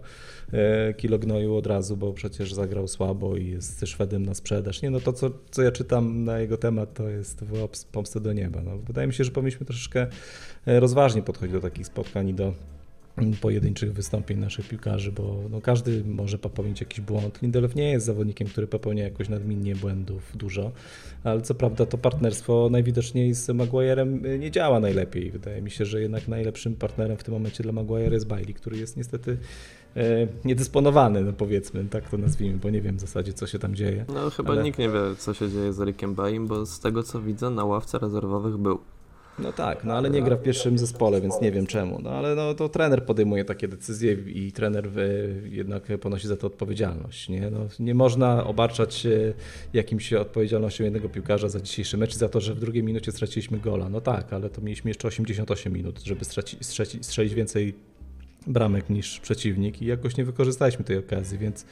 e, 0.53 0.93
kilo 0.93 1.19
gnoju 1.19 1.55
od 1.55 1.67
razu, 1.67 1.97
bo 1.97 2.13
przecież 2.13 2.53
zagrał 2.53 2.87
słabo 2.87 3.35
i 3.35 3.47
jest 3.47 3.87
Szwedem 3.87 4.25
na 4.25 4.33
sprzedaż. 4.33 4.81
Nie, 4.81 4.89
no 4.89 4.99
to 4.99 5.13
co, 5.13 5.31
co 5.51 5.61
ja 5.61 5.71
czytam 5.71 6.23
na 6.23 6.39
jego 6.39 6.57
temat, 6.57 6.93
to 6.93 7.09
jest 7.09 7.45
pomstę 7.91 8.19
do 8.19 8.33
nieba. 8.33 8.61
No, 8.61 8.77
wydaje 8.77 9.07
mi 9.07 9.13
się, 9.13 9.23
że 9.23 9.31
powinniśmy 9.31 9.65
troszeczkę 9.65 10.07
e, 10.65 10.79
rozważnie 10.79 11.21
podchodzić 11.21 11.53
do 11.53 11.61
takich 11.61 11.86
spotkań 11.87 12.29
i 12.29 12.33
do 12.33 12.53
pojedynczych 13.41 13.93
wystąpień 13.93 14.39
naszych 14.39 14.67
piłkarzy, 14.67 15.11
bo 15.11 15.35
no 15.51 15.61
każdy 15.61 16.03
może 16.05 16.37
popełnić 16.37 16.81
jakiś 16.81 17.01
błąd. 17.01 17.41
Lindelof 17.41 17.75
nie 17.75 17.91
jest 17.91 18.05
zawodnikiem, 18.05 18.47
który 18.47 18.67
popełnia 18.67 19.03
jakoś 19.03 19.29
nadminnie 19.29 19.75
błędów 19.75 20.37
dużo, 20.37 20.71
ale 21.23 21.41
co 21.41 21.55
prawda 21.55 21.85
to 21.85 21.97
partnerstwo 21.97 22.69
najwidoczniej 22.71 23.33
z 23.33 23.49
Maguirem 23.49 24.25
y, 24.25 24.39
nie 24.39 24.51
działa 24.51 24.79
najlepiej. 24.79 25.31
Wydaje 25.31 25.61
mi 25.61 25.71
się, 25.71 25.85
że 25.85 26.01
jednak 26.01 26.27
najlepszym 26.27 26.75
partnerem 26.75 27.17
w 27.17 27.23
tym 27.23 27.33
momencie 27.33 27.63
dla 27.63 27.71
Maguire 27.71 28.13
jest 28.13 28.27
Bailey, 28.27 28.53
który 28.53 28.77
jest 28.77 28.97
niestety 28.97 29.37
e, 29.95 30.27
niedysponowany, 30.45 31.21
no 31.21 31.33
powiedzmy, 31.33 31.85
tak 31.85 32.09
to 32.09 32.17
nazwijmy, 32.17 32.57
bo 32.57 32.69
nie 32.69 32.81
wiem 32.81 32.97
w 32.97 33.01
zasadzie, 33.01 33.33
co 33.33 33.47
się 33.47 33.59
tam 33.59 33.75
dzieje. 33.75 34.05
No 34.13 34.29
chyba 34.29 34.51
ale... 34.51 34.63
nikt 34.63 34.79
nie 34.79 34.89
wie, 34.89 34.99
co 35.17 35.33
się 35.33 35.49
dzieje 35.49 35.73
z 35.73 35.79
Rickiem 35.79 36.15
Baim, 36.15 36.47
bo 36.47 36.65
z 36.65 36.79
tego, 36.79 37.03
co 37.03 37.21
widzę, 37.21 37.49
na 37.49 37.65
ławce 37.65 37.99
rezerwowych 37.99 38.57
był. 38.57 38.79
No 39.39 39.53
tak, 39.53 39.83
no 39.83 39.93
ale 39.93 40.09
nie 40.09 40.21
gra 40.21 40.35
w 40.35 40.41
pierwszym 40.41 40.77
zespole, 40.77 41.21
więc 41.21 41.41
nie 41.41 41.51
wiem 41.51 41.67
czemu. 41.67 41.99
No 42.03 42.09
ale 42.09 42.35
no, 42.35 42.53
to 42.53 42.69
trener 42.69 43.05
podejmuje 43.05 43.45
takie 43.45 43.67
decyzje 43.67 44.13
i 44.13 44.51
trener 44.51 44.89
jednak 45.43 45.83
ponosi 46.01 46.27
za 46.27 46.37
to 46.37 46.47
odpowiedzialność. 46.47 47.29
Nie, 47.29 47.49
no, 47.49 47.59
nie 47.79 47.95
można 47.95 48.43
obarczać 48.43 49.07
jakimś 49.73 50.13
odpowiedzialnością 50.13 50.83
jednego 50.83 51.09
piłkarza 51.09 51.49
za 51.49 51.59
dzisiejszy 51.59 51.97
mecz 51.97 52.15
za 52.15 52.29
to, 52.29 52.41
że 52.41 52.53
w 52.53 52.59
drugiej 52.59 52.83
minucie 52.83 53.11
straciliśmy 53.11 53.59
gola. 53.59 53.89
No 53.89 54.01
tak, 54.01 54.33
ale 54.33 54.49
to 54.49 54.61
mieliśmy 54.61 54.89
jeszcze 54.89 55.07
88 55.07 55.73
minut, 55.73 56.03
żeby 56.03 56.25
straci, 56.25 56.57
strzelić 57.01 57.33
więcej 57.33 57.73
bramek 58.47 58.89
niż 58.89 59.19
przeciwnik 59.19 59.81
i 59.81 59.85
jakoś 59.85 60.17
nie 60.17 60.25
wykorzystaliśmy 60.25 60.85
tej 60.85 60.97
okazji, 60.97 61.37
więc 61.37 61.65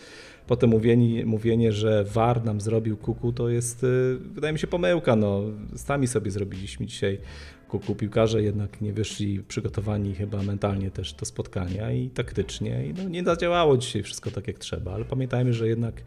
potem 0.47 0.69
mówienie, 0.69 1.25
mówienie 1.25 1.71
że 1.71 2.03
VAR 2.03 2.45
nam 2.45 2.61
zrobił 2.61 2.97
kuku, 2.97 3.33
to 3.33 3.49
jest, 3.49 3.83
y, 3.83 4.17
wydaje 4.33 4.53
mi 4.53 4.59
się, 4.59 4.67
pomyłka. 4.67 5.15
No, 5.15 5.41
sami 5.75 6.07
sobie 6.07 6.31
zrobiliśmy 6.31 6.85
dzisiaj 6.85 7.19
kuku. 7.67 7.95
Piłkarze 7.95 8.43
jednak 8.43 8.81
nie 8.81 8.93
wyszli 8.93 9.43
przygotowani 9.43 10.15
chyba 10.15 10.43
mentalnie 10.43 10.91
też 10.91 11.13
do 11.13 11.25
spotkania 11.25 11.91
i 11.91 12.09
taktycznie. 12.09 12.87
I 12.87 12.93
no, 12.93 13.09
nie 13.09 13.23
zadziałało 13.23 13.77
dzisiaj 13.77 14.03
wszystko 14.03 14.31
tak 14.31 14.47
jak 14.47 14.59
trzeba, 14.59 14.93
ale 14.93 15.05
pamiętajmy, 15.05 15.53
że 15.53 15.67
jednak 15.67 16.01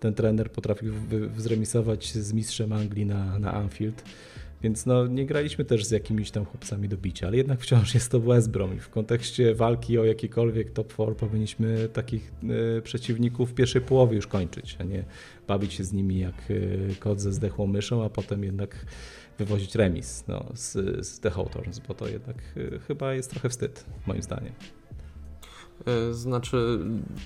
ten 0.00 0.14
trener 0.14 0.50
potrafił 0.50 0.92
zremisować 1.36 2.12
z 2.12 2.32
mistrzem 2.32 2.72
Anglii 2.72 3.06
na, 3.06 3.38
na 3.38 3.52
Anfield. 3.52 4.04
Więc 4.64 4.86
no, 4.86 5.06
nie 5.06 5.26
graliśmy 5.26 5.64
też 5.64 5.84
z 5.84 5.90
jakimiś 5.90 6.30
tam 6.30 6.44
chłopcami 6.44 6.88
do 6.88 6.96
bicia, 6.96 7.26
ale 7.26 7.36
jednak 7.36 7.60
wciąż 7.60 7.94
jest 7.94 8.10
to 8.10 8.20
West 8.20 8.50
Brom 8.50 8.76
i 8.76 8.80
w 8.80 8.88
kontekście 8.88 9.54
walki 9.54 9.98
o 9.98 10.04
jakikolwiek 10.04 10.70
top 10.70 10.92
4 10.92 11.14
powinniśmy 11.14 11.88
takich 11.88 12.32
y, 12.78 12.82
przeciwników 12.82 13.50
w 13.50 13.54
pierwszej 13.54 13.82
połowie 13.82 14.16
już 14.16 14.26
kończyć, 14.26 14.76
a 14.80 14.84
nie 14.84 15.04
bawić 15.48 15.72
się 15.72 15.84
z 15.84 15.92
nimi 15.92 16.18
jak 16.18 16.50
y, 16.50 16.94
kot 17.00 17.20
ze 17.20 17.32
zdechłą 17.32 17.66
myszą, 17.66 18.04
a 18.04 18.10
potem 18.10 18.44
jednak 18.44 18.86
wywozić 19.38 19.74
remis 19.74 20.24
no, 20.28 20.44
z, 20.54 20.72
z 21.06 21.20
The 21.20 21.30
Hawthorns, 21.30 21.78
bo 21.78 21.94
to 21.94 22.08
jednak 22.08 22.36
y, 22.56 22.78
chyba 22.86 23.14
jest 23.14 23.30
trochę 23.30 23.48
wstyd, 23.48 23.84
moim 24.06 24.22
zdaniem. 24.22 24.52
Znaczy, 26.10 26.78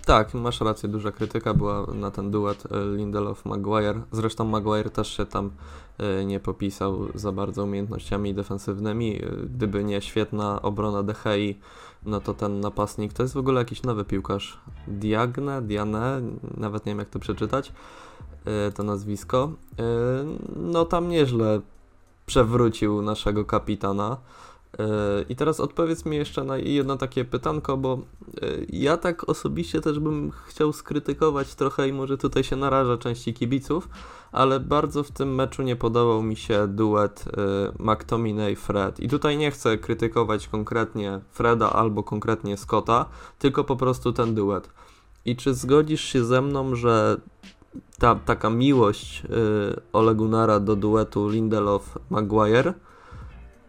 tak, 0.04 0.34
masz 0.34 0.60
rację, 0.60 0.88
duża 0.88 1.12
krytyka 1.12 1.54
była 1.54 1.86
na 1.94 2.10
ten 2.10 2.30
duet 2.30 2.64
Lindelof-Maguire. 2.70 4.00
Zresztą 4.12 4.44
Maguire 4.44 4.90
też 4.90 5.16
się 5.16 5.26
tam 5.26 5.50
E, 5.98 6.24
nie 6.24 6.40
popisał 6.40 6.98
za 7.14 7.32
bardzo 7.32 7.64
umiejętnościami 7.64 8.34
defensywnymi. 8.34 9.22
E, 9.22 9.30
gdyby 9.54 9.84
nie 9.84 10.00
świetna 10.00 10.62
obrona 10.62 11.02
DHI, 11.02 11.58
no 12.06 12.20
to 12.20 12.34
ten 12.34 12.60
napastnik 12.60 13.12
to 13.12 13.22
jest 13.22 13.34
w 13.34 13.38
ogóle 13.38 13.60
jakiś 13.60 13.82
nowy 13.82 14.04
piłkarz. 14.04 14.60
Diagne, 14.88 15.62
Diane, 15.62 16.20
nawet 16.56 16.86
nie 16.86 16.90
wiem 16.90 16.98
jak 16.98 17.08
to 17.08 17.18
przeczytać, 17.18 17.72
e, 18.44 18.72
to 18.72 18.82
nazwisko. 18.82 19.52
No 20.56 20.84
tam 20.84 21.08
nieźle 21.08 21.60
przewrócił 22.26 23.02
naszego 23.02 23.44
kapitana. 23.44 24.16
I 25.28 25.36
teraz 25.36 25.60
odpowiedz 25.60 26.04
mi 26.04 26.16
jeszcze 26.16 26.44
na 26.44 26.56
jedno 26.56 26.96
takie 26.96 27.24
pytanko, 27.24 27.76
bo 27.76 27.98
ja 28.68 28.96
tak 28.96 29.28
osobiście 29.28 29.80
też 29.80 29.98
bym 30.00 30.30
chciał 30.46 30.72
skrytykować 30.72 31.54
trochę 31.54 31.88
i 31.88 31.92
może 31.92 32.18
tutaj 32.18 32.44
się 32.44 32.56
naraża 32.56 32.98
części 32.98 33.34
kibiców, 33.34 33.88
ale 34.32 34.60
bardzo 34.60 35.02
w 35.02 35.10
tym 35.10 35.34
meczu 35.34 35.62
nie 35.62 35.76
podobał 35.76 36.22
mi 36.22 36.36
się 36.36 36.68
duet 36.68 37.24
y, 37.26 37.82
McTominay-Fred. 37.82 39.00
I 39.00 39.08
tutaj 39.08 39.38
nie 39.38 39.50
chcę 39.50 39.78
krytykować 39.78 40.48
konkretnie 40.48 41.20
Freda 41.30 41.70
albo 41.70 42.02
konkretnie 42.02 42.56
Scotta, 42.56 43.06
tylko 43.38 43.64
po 43.64 43.76
prostu 43.76 44.12
ten 44.12 44.34
duet. 44.34 44.70
I 45.24 45.36
czy 45.36 45.54
zgodzisz 45.54 46.04
się 46.04 46.24
ze 46.24 46.42
mną, 46.42 46.74
że 46.74 47.16
ta 47.98 48.14
taka 48.14 48.50
miłość 48.50 49.22
y, 49.24 49.28
Ole 49.92 50.14
Gunnara 50.14 50.60
do 50.60 50.76
duetu 50.76 51.28
Lindelof-Maguire 51.28 52.72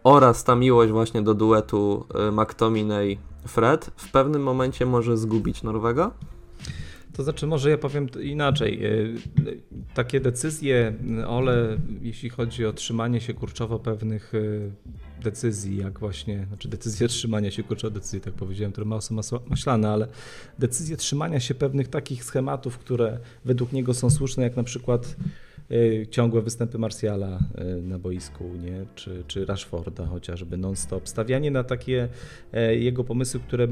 oraz 0.04 0.44
ta 0.44 0.56
miłość 0.56 0.92
właśnie 0.92 1.22
do 1.22 1.34
duetu 1.34 2.06
y, 2.28 2.32
McTominay-Fred 2.32 3.90
w 3.96 4.10
pewnym 4.10 4.42
momencie 4.42 4.86
może 4.86 5.16
zgubić 5.16 5.62
Norwega? 5.62 6.10
To 7.12 7.22
znaczy, 7.22 7.46
może 7.46 7.70
ja 7.70 7.78
powiem 7.78 8.06
inaczej. 8.22 8.84
E, 8.84 8.90
takie 9.94 10.20
decyzje 10.20 10.94
Ole, 11.26 11.78
jeśli 12.02 12.28
chodzi 12.28 12.66
o 12.66 12.72
trzymanie 12.72 13.20
się 13.20 13.34
kurczowo 13.34 13.78
pewnych 13.78 14.32
decyzji, 15.22 15.76
jak 15.76 15.98
właśnie, 15.98 16.46
znaczy 16.48 16.68
decyzje 16.68 17.08
trzymania 17.08 17.50
się 17.50 17.62
kurczowo 17.62 17.94
decyzji, 17.94 18.20
tak 18.20 18.34
powiedziałem, 18.34 18.72
które 18.72 19.00
są 19.00 19.16
maślane, 19.46 19.88
ale 19.88 20.08
decyzje 20.58 20.96
trzymania 20.96 21.40
się 21.40 21.54
pewnych 21.54 21.88
takich 21.88 22.24
schematów, 22.24 22.78
które 22.78 23.18
według 23.44 23.72
niego 23.72 23.94
są 23.94 24.10
słuszne, 24.10 24.42
jak 24.42 24.56
na 24.56 24.64
przykład 24.64 25.16
Y, 25.16 25.49
ciągłe 26.10 26.42
występy 26.42 26.78
Marsjala 26.78 27.38
y, 27.78 27.82
na 27.82 27.98
boisku, 27.98 28.44
nie? 28.44 28.86
Czy, 28.94 29.24
czy 29.26 29.44
Rashforda 29.44 30.06
chociażby 30.06 30.56
non-stop. 30.56 31.08
Stawianie 31.08 31.50
na 31.50 31.64
takie 31.64 32.08
e, 32.52 32.76
jego 32.76 33.04
pomysły, 33.04 33.40
które 33.40 33.68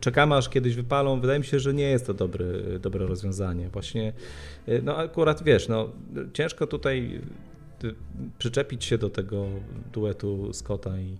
czekamy 0.00 0.34
aż 0.34 0.48
kiedyś 0.48 0.74
wypalą, 0.74 1.20
wydaje 1.20 1.38
mi 1.38 1.44
się, 1.44 1.60
że 1.60 1.74
nie 1.74 1.90
jest 1.90 2.06
to 2.06 2.14
dobry, 2.14 2.78
dobre 2.82 3.06
rozwiązanie. 3.06 3.68
Właśnie, 3.68 4.12
y, 4.68 4.82
no 4.84 4.96
akurat 4.96 5.42
wiesz, 5.44 5.68
no, 5.68 5.88
ciężko 6.32 6.66
tutaj 6.66 7.20
przyczepić 8.38 8.84
się 8.84 8.98
do 8.98 9.10
tego 9.10 9.46
duetu 9.92 10.52
Scotta 10.52 10.98
i, 10.98 11.16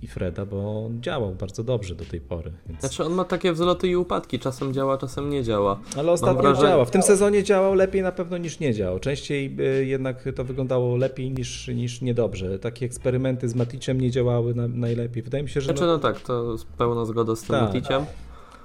i 0.00 0.06
Freda, 0.06 0.46
bo 0.46 0.86
on 0.86 1.02
działał 1.02 1.34
bardzo 1.34 1.64
dobrze 1.64 1.94
do 1.94 2.04
tej 2.04 2.20
pory. 2.20 2.52
Więc... 2.68 2.80
Znaczy 2.80 3.04
on 3.04 3.12
ma 3.12 3.24
takie 3.24 3.52
wzloty 3.52 3.88
i 3.88 3.96
upadki, 3.96 4.38
czasem 4.38 4.74
działa, 4.74 4.98
czasem 4.98 5.30
nie 5.30 5.42
działa. 5.44 5.80
Ale 5.96 6.12
ostatnio 6.12 6.42
wrażenie... 6.42 6.68
działa. 6.68 6.84
W 6.84 6.90
tym 6.90 7.02
sezonie 7.02 7.44
działał 7.44 7.74
lepiej 7.74 8.02
na 8.02 8.12
pewno 8.12 8.38
niż 8.38 8.60
nie 8.60 8.74
działał. 8.74 8.98
Częściej 8.98 9.56
y, 9.80 9.86
jednak 9.86 10.24
to 10.36 10.44
wyglądało 10.44 10.96
lepiej 10.96 11.30
niż, 11.30 11.68
niż 11.68 12.00
niedobrze. 12.00 12.58
Takie 12.58 12.86
eksperymenty 12.86 13.48
z 13.48 13.54
Maticiem 13.54 14.00
nie 14.00 14.10
działały 14.10 14.54
na, 14.54 14.68
najlepiej. 14.68 15.22
Wydaje 15.22 15.42
mi 15.42 15.48
się, 15.48 15.60
że... 15.60 15.66
Znaczy 15.66 15.80
no, 15.80 15.86
no 15.86 15.98
tak, 15.98 16.20
to 16.20 16.56
pełna 16.78 17.04
zgoda 17.04 17.36
z 17.36 17.40
tym 17.40 17.48
tak. 17.48 17.62
Maticiem. 17.62 18.04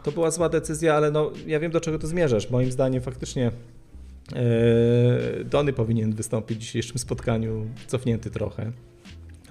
To 0.04 0.12
była 0.12 0.32
zła 0.32 0.50
decyzja, 0.50 0.96
ale 0.96 1.12
no, 1.12 1.32
ja 1.48 1.60
wiem 1.60 1.72
do 1.72 1.82
czego 1.82 2.00
to 2.00 2.08
zmierzasz. 2.08 2.50
Moim 2.50 2.72
zdaniem 2.72 3.02
faktycznie 3.02 3.52
yy, 4.34 5.46
Dony 5.46 5.74
powinien 5.74 6.14
wystąpić 6.14 6.58
w 6.58 6.62
dzisiejszym 6.62 6.98
spotkaniu 6.98 7.68
cofnięty 7.88 8.30
trochę 8.30 8.72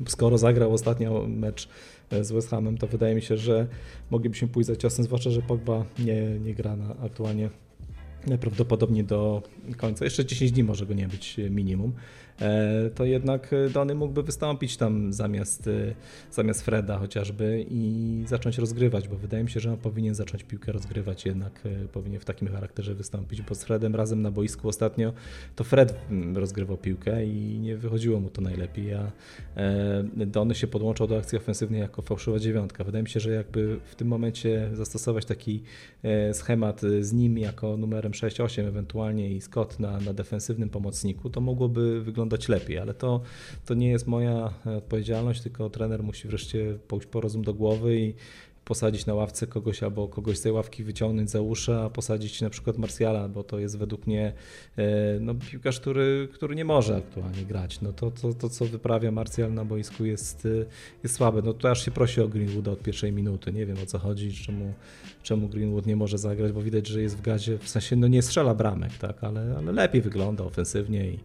skoro 0.07 0.39
zagrał 0.39 0.73
ostatnio 0.73 1.27
mecz 1.29 1.69
e, 2.11 2.25
z 2.25 2.33
West 2.33 2.51
Hamem, 2.51 2.79
to 2.79 2.87
wydaje 2.87 3.15
mi 3.15 3.23
się, 3.23 3.37
że 3.37 3.67
moglibyśmy 4.11 4.49
pójść 4.49 4.67
za 4.67 4.77
ciosem, 4.77 5.05
zwłaszcza, 5.05 5.31
że 5.31 5.43
Pogba 5.43 5.85
nie, 5.99 6.23
nie 6.23 6.55
gra 6.55 6.77
na, 6.77 6.97
aktualnie 6.97 7.51
najprawdopodobniej 8.27 9.05
do 9.05 9.43
końca. 9.77 10.05
Jeszcze 10.05 10.25
10 10.25 10.53
dni 10.53 10.65
może 10.65 10.87
go 10.87 10.95
nie 10.95 11.09
być 11.09 11.37
minimum. 11.51 11.93
E, 12.41 12.91
to 12.95 13.05
jednak 13.05 13.51
Dony 13.73 13.95
mógłby 13.95 14.23
wystąpić 14.23 14.77
tam 14.77 15.13
zamiast, 15.13 15.67
e, 15.67 15.95
zamiast 16.31 16.63
Freda 16.63 16.99
chociażby 16.99 17.67
i 17.71 18.25
zacząć 18.27 18.59
rozgrywać, 18.59 19.09
bo 19.09 19.17
wydaje 19.17 19.45
mi 19.45 19.51
się, 19.51 19.61
że 19.61 19.73
on 19.73 19.77
powinien 19.77 20.15
zacząć 20.15 20.45
piłkę 20.45 20.73
rozgrywać, 20.73 21.27
jednak 21.27 21.61
e, 21.65 21.89
powinien 21.89 22.21
w 22.21 22.25
takim 22.25 22.49
charakterze 22.49 22.95
wystąpić, 22.95 23.43
bo 23.43 23.55
z 23.55 23.65
Fredem 23.65 23.97
razem 23.97 24.23
na 24.23 24.31
boisku 24.31 24.69
ostatnio 24.69 25.13
to 25.57 25.65
Fred 25.65 25.95
mm, 26.11 26.37
rozgrywał 26.37 26.77
piłkę 26.77 27.27
i 27.27 27.59
nie 27.59 27.77
wychodziło 27.77 28.21
mu 28.21 28.31
to 28.31 28.43
najlepiej, 28.43 28.95
a 28.95 29.13
Dony 30.27 30.55
się 30.55 30.67
podłączał 30.67 31.07
do 31.07 31.19
akcji 31.19 31.39
ofensywnej 31.39 31.81
jako 31.81 32.03
fałszywa 32.03 32.39
dziewiątka. 32.39 32.85
Wydaje 32.85 33.03
mi 33.03 33.09
się, 33.09 33.21
że 33.21 33.31
jakby 33.31 33.81
w 33.85 33.95
tym 33.95 34.09
momencie 34.09 34.71
zastosować 34.73 35.25
taki 35.25 35.63
schemat 36.33 36.81
z 37.01 37.13
nim 37.13 37.39
jako 37.39 37.77
numerem 37.77 38.13
6-8 38.13 38.69
ewentualnie 38.69 39.31
i 39.31 39.41
Scott 39.41 39.81
na, 39.81 40.01
na 40.01 40.13
defensywnym 40.13 40.69
pomocniku, 40.69 41.31
to 41.31 41.41
mogłoby 41.41 42.03
wyglądać 42.03 42.30
wyglądać 42.31 42.49
lepiej, 42.49 42.79
ale 42.79 42.95
to, 42.95 43.21
to 43.67 43.75
nie 43.75 43.91
jest 43.91 44.07
moja 44.07 44.55
odpowiedzialność, 44.77 45.41
tylko 45.41 45.71
trener 45.71 46.03
musi 46.03 46.29
wreszcie 46.29 46.79
pójść 46.89 47.07
po 47.07 47.21
rozum 47.21 47.43
do 47.43 47.55
głowy 47.55 48.01
i 48.01 48.15
posadzić 48.65 49.07
na 49.07 49.15
ławce 49.15 49.47
kogoś 49.47 49.83
albo 49.83 50.09
kogoś 50.09 50.39
z 50.39 50.43
tej 50.43 50.53
ławki 50.53 50.85
wyciągnąć 50.85 51.31
za 51.31 51.41
uszy, 51.41 51.75
a 51.75 51.91
posadzić 51.91 52.41
na 52.41 52.51
przykład 52.51 52.79
Marsjala, 52.79 53.29
bo 53.29 53.43
to 53.43 53.59
jest 53.59 53.79
według 53.79 54.07
mnie 54.07 54.33
e, 54.77 55.21
no, 55.21 55.35
piłkarz, 55.35 55.81
który, 55.81 56.29
który 56.33 56.55
nie 56.55 56.65
może 56.65 56.97
aktualnie 56.97 57.45
grać. 57.45 57.81
No 57.81 57.93
to, 57.93 58.11
to, 58.11 58.33
to, 58.35 58.49
co 58.49 58.65
wyprawia 58.65 59.11
Marsjal 59.11 59.55
na 59.55 59.65
boisku 59.65 60.05
jest, 60.05 60.47
e, 60.47 60.67
jest 61.03 61.15
słabe. 61.15 61.43
No 61.45 61.53
to 61.53 61.71
aż 61.71 61.85
się 61.85 61.91
prosi 61.91 62.21
o 62.21 62.29
Greenwooda 62.29 62.71
od 62.71 62.83
pierwszej 62.83 63.13
minuty. 63.13 63.53
Nie 63.53 63.67
wiem 63.67 63.77
o 63.83 63.87
co 63.87 63.99
chodzi, 63.99 64.33
czemu, 64.33 64.73
czemu 65.23 65.49
Greenwood 65.49 65.87
nie 65.87 65.97
może 65.97 66.19
zagrać, 66.19 66.53
bo 66.53 66.63
widać, 66.63 66.87
że 66.87 67.03
jest 67.03 67.17
w 67.17 67.21
gazie, 67.21 67.59
w 67.59 67.69
sensie 67.69 67.97
no 67.97 68.09
nie 68.09 68.23
strzela 68.23 68.55
bramek, 68.55 68.93
tak, 68.99 69.25
ale, 69.25 69.55
ale 69.59 69.73
lepiej 69.73 70.01
wygląda 70.01 70.45
ofensywnie 70.45 71.11
i 71.11 71.19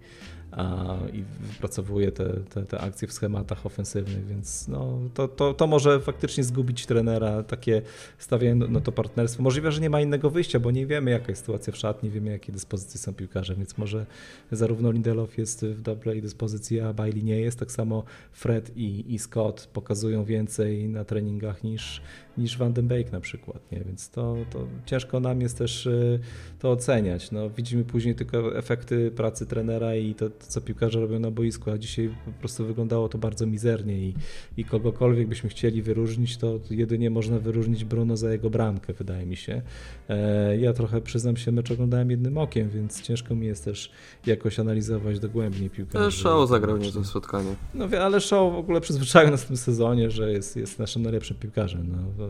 i 1.14 1.24
wypracowuje 1.40 2.12
te, 2.12 2.34
te, 2.34 2.66
te 2.66 2.80
akcje 2.80 3.08
w 3.08 3.14
schematach 3.14 3.66
ofensywnych, 3.66 4.28
więc 4.28 4.68
no, 4.68 5.00
to, 5.14 5.28
to, 5.28 5.54
to 5.54 5.68
może 5.68 6.00
faktycznie 6.00 6.44
zgubić 6.44 6.86
trenera, 6.86 7.44
takie 7.44 7.82
stawianie 8.18 8.56
na 8.56 8.82
to 8.82 8.92
partnerstwo. 8.92 9.44
Możliwe, 9.44 9.72
że 9.72 9.82
nie 9.82 9.90
ma 9.90 10.02
innego 10.02 10.30
wyjścia, 10.30 10.60
bo 10.60 10.72
nie 10.72 10.86
wiemy 10.86 11.12
jaka 11.12 11.26
jest 11.30 11.42
sytuacja 11.42 11.74
w 11.74 11.78
szatni, 11.78 12.10
wiemy 12.10 12.32
jakie 12.32 12.52
dyspozycje 12.52 13.00
są 13.00 13.14
piłkarze, 13.14 13.56
więc 13.56 13.78
może 13.78 14.06
zarówno 14.52 14.92
Lindelof 14.92 15.38
jest 15.38 15.66
w 15.66 15.82
dobrej 15.82 16.22
dyspozycji, 16.22 16.80
a 16.80 16.94
Bailey 16.94 17.24
nie 17.24 17.40
jest, 17.40 17.60
tak 17.60 17.72
samo 17.72 18.04
Fred 18.32 18.78
i, 18.78 19.14
i 19.14 19.20
Scott 19.20 19.70
pokazują 19.74 20.24
więcej 20.24 20.90
na 20.90 21.06
treningach 21.06 21.64
niż, 21.64 22.02
niż 22.38 22.58
Van 22.58 22.74
den 22.74 22.88
Beek 22.88 23.12
na 23.12 23.20
przykład, 23.20 23.72
nie? 23.72 23.80
więc 23.80 24.10
to, 24.10 24.36
to 24.50 24.68
ciężko 24.86 25.20
nam 25.20 25.42
jest 25.42 25.58
też 25.58 25.86
y, 25.86 26.20
to 26.60 26.72
oceniać. 26.72 27.32
No, 27.32 27.50
widzimy 27.50 27.84
później 27.84 28.16
tylko 28.16 28.58
efekty 28.58 29.12
pracy 29.12 29.46
trenera 29.46 29.96
i 29.96 30.16
to 30.16 30.30
to, 30.46 30.52
co 30.52 30.62
piłkarze 30.62 31.00
robią 31.00 31.20
na 31.20 31.32
boisku, 31.32 31.72
a 31.72 31.78
dzisiaj 31.78 32.10
po 32.26 32.32
prostu 32.32 32.66
wyglądało 32.66 33.10
to 33.10 33.18
bardzo 33.18 33.46
mizernie 33.46 33.98
i, 33.98 34.14
i 34.58 34.66
kogokolwiek 34.66 35.28
byśmy 35.28 35.50
chcieli 35.50 35.82
wyróżnić, 35.82 36.38
to 36.38 36.60
jedynie 36.70 37.10
można 37.10 37.40
wyróżnić 37.40 37.86
Bruno 37.86 38.18
za 38.18 38.32
jego 38.32 38.50
bramkę, 38.50 38.94
wydaje 38.94 39.26
mi 39.26 39.36
się. 39.36 39.62
E, 40.10 40.58
ja 40.58 40.74
trochę 40.74 41.02
przyznam 41.02 41.38
się, 41.38 41.52
mecz 41.52 41.72
oglądałem 41.72 42.12
jednym 42.12 42.38
okiem, 42.38 42.70
więc 42.70 43.02
ciężko 43.02 43.36
mi 43.36 43.48
jest 43.48 43.66
też 43.66 43.92
jakoś 44.26 44.60
analizować 44.60 45.20
dogłębnie 45.20 45.70
piłkarzy. 45.70 46.18
Show 46.18 46.50
zagrał 46.50 46.78
nie 46.78 46.92
to 46.92 47.04
spotkanie. 47.04 47.56
No 47.74 47.86
ale 48.02 48.22
Show 48.22 48.54
w 48.54 48.58
ogóle 48.58 48.82
przyzwyczaił 48.82 49.32
nas 49.32 49.44
w 49.44 49.48
tym 49.48 49.58
sezonie, 49.58 50.12
że 50.12 50.32
jest, 50.32 50.58
jest 50.58 50.80
naszym 50.80 51.02
najlepszym 51.02 51.38
piłkarzem. 51.38 51.92
No, 51.92 52.28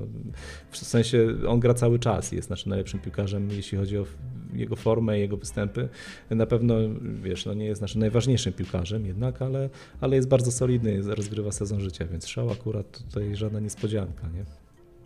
w 0.72 0.78
sensie 0.78 1.28
on 1.48 1.60
gra 1.60 1.74
cały 1.74 2.00
czas 2.00 2.34
i 2.34 2.36
jest 2.36 2.50
naszym 2.50 2.70
najlepszym 2.70 3.00
piłkarzem, 3.00 3.50
jeśli 3.52 3.78
chodzi 3.78 3.98
o 3.98 4.06
jego 4.54 4.76
formę, 4.76 5.20
jego 5.20 5.38
występy. 5.38 5.90
Na 6.30 6.46
pewno, 6.46 6.76
wiesz, 7.24 7.46
no 7.46 7.54
nie 7.54 7.66
jest 7.66 7.82
naszym 7.82 8.02
najważniejszym 8.06 8.54
piłkarzem 8.54 9.06
jednak, 9.06 9.42
ale, 9.42 9.70
ale 10.02 10.16
jest 10.16 10.28
bardzo 10.28 10.52
solidny, 10.52 11.02
rozgrywa 11.16 11.52
sezon 11.52 11.80
życia, 11.80 12.06
więc 12.06 12.28
Szał 12.28 12.52
akurat 12.52 13.04
tutaj 13.10 13.36
żadna 13.36 13.60
niespodzianka, 13.60 14.28
nie? 14.36 14.46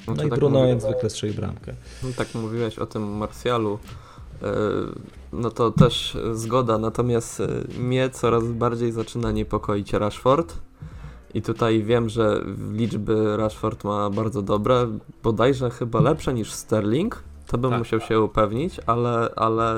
No, 0.07 0.13
no 0.15 0.23
i 0.23 0.29
tak 0.29 0.39
Bruno 0.39 0.65
jak 0.65 0.81
zwykle 0.81 1.09
strzeli 1.09 1.33
bramkę. 1.33 1.73
No, 2.03 2.09
tak 2.17 2.35
mówiłeś 2.35 2.79
o 2.79 2.85
tym 2.85 3.03
Marsjalu, 3.17 3.79
e, 4.41 4.51
no 5.33 5.51
to 5.51 5.71
też 5.71 6.17
zgoda, 6.33 6.77
natomiast 6.77 7.39
e, 7.39 7.47
mnie 7.79 8.09
coraz 8.09 8.43
bardziej 8.43 8.91
zaczyna 8.91 9.31
niepokoić 9.31 9.93
Rashford. 9.93 10.57
I 11.33 11.41
tutaj 11.41 11.83
wiem, 11.83 12.09
że 12.09 12.41
liczby 12.71 13.37
Rashford 13.37 13.83
ma 13.83 14.09
bardzo 14.09 14.41
dobre, 14.41 14.87
bodajże 15.23 15.69
chyba 15.69 16.01
lepsze 16.01 16.33
niż 16.33 16.51
Sterling, 16.51 17.23
to 17.47 17.57
bym 17.57 17.69
tak. 17.71 17.79
musiał 17.79 17.99
się 17.99 18.21
upewnić, 18.21 18.79
ale, 18.85 19.29
ale 19.35 19.75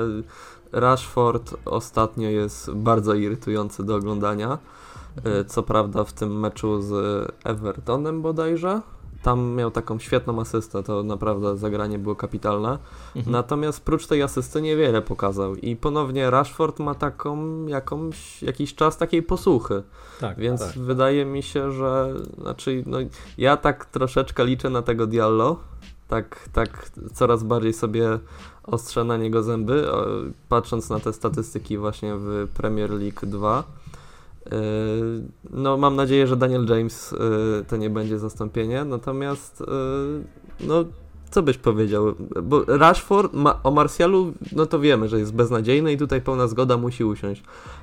Rashford 0.72 1.54
ostatnio 1.64 2.28
jest 2.28 2.72
bardzo 2.72 3.14
irytujący 3.14 3.84
do 3.84 3.96
oglądania. 3.96 4.58
E, 5.24 5.44
co 5.44 5.62
prawda 5.62 6.04
w 6.04 6.12
tym 6.12 6.40
meczu 6.40 6.82
z 6.82 6.92
Evertonem 7.44 8.22
bodajże, 8.22 8.80
tam 9.22 9.54
miał 9.54 9.70
taką 9.70 9.98
świetną 9.98 10.40
asystę, 10.40 10.82
to 10.82 11.02
naprawdę 11.02 11.56
zagranie 11.56 11.98
było 11.98 12.16
kapitalne. 12.16 12.78
Mhm. 13.16 13.32
Natomiast 13.32 13.80
prócz 13.80 14.06
tej 14.06 14.22
asysty 14.22 14.62
niewiele 14.62 15.02
pokazał 15.02 15.56
i 15.56 15.76
ponownie 15.76 16.30
Rashford 16.30 16.78
ma 16.78 16.94
taką 16.94 17.66
jakąś, 17.66 18.42
jakiś 18.42 18.74
czas 18.74 18.96
takiej 18.96 19.22
posłuchy. 19.22 19.82
Tak, 20.20 20.38
Więc 20.38 20.60
tak. 20.60 20.78
wydaje 20.78 21.24
mi 21.24 21.42
się, 21.42 21.72
że 21.72 22.14
znaczy, 22.38 22.82
no, 22.86 22.98
ja 23.38 23.56
tak 23.56 23.84
troszeczkę 23.84 24.44
liczę 24.44 24.70
na 24.70 24.82
tego 24.82 25.06
Diallo, 25.06 25.56
tak, 26.08 26.48
tak 26.52 26.90
coraz 27.14 27.42
bardziej 27.42 27.72
sobie 27.72 28.18
ostrzę 28.64 29.04
na 29.04 29.16
niego 29.16 29.42
zęby, 29.42 29.86
patrząc 30.48 30.90
na 30.90 31.00
te 31.00 31.12
statystyki 31.12 31.78
właśnie 31.78 32.14
w 32.16 32.48
Premier 32.54 32.90
League 32.90 33.26
2. 33.26 33.64
Yy, 34.46 34.52
no, 35.50 35.76
mam 35.76 35.96
nadzieję, 35.96 36.26
że 36.26 36.36
Daniel 36.36 36.66
James 36.66 37.12
yy, 37.12 37.64
to 37.68 37.76
nie 37.76 37.90
będzie 37.90 38.18
zastąpienie, 38.18 38.84
natomiast 38.84 39.60
yy, 39.60 40.66
no, 40.66 40.84
co 41.30 41.42
byś 41.42 41.58
powiedział? 41.58 42.14
Bo 42.42 42.64
Rashford 42.64 43.32
ma, 43.32 43.62
o 43.62 43.70
Marsjalu, 43.70 44.32
no 44.52 44.66
to 44.66 44.78
wiemy, 44.80 45.08
że 45.08 45.18
jest 45.18 45.34
beznadziejny 45.34 45.92
i 45.92 45.96
tutaj 45.96 46.20
pełna 46.20 46.46
zgoda 46.46 46.76
musi 46.76 47.04
usiąść. 47.04 47.42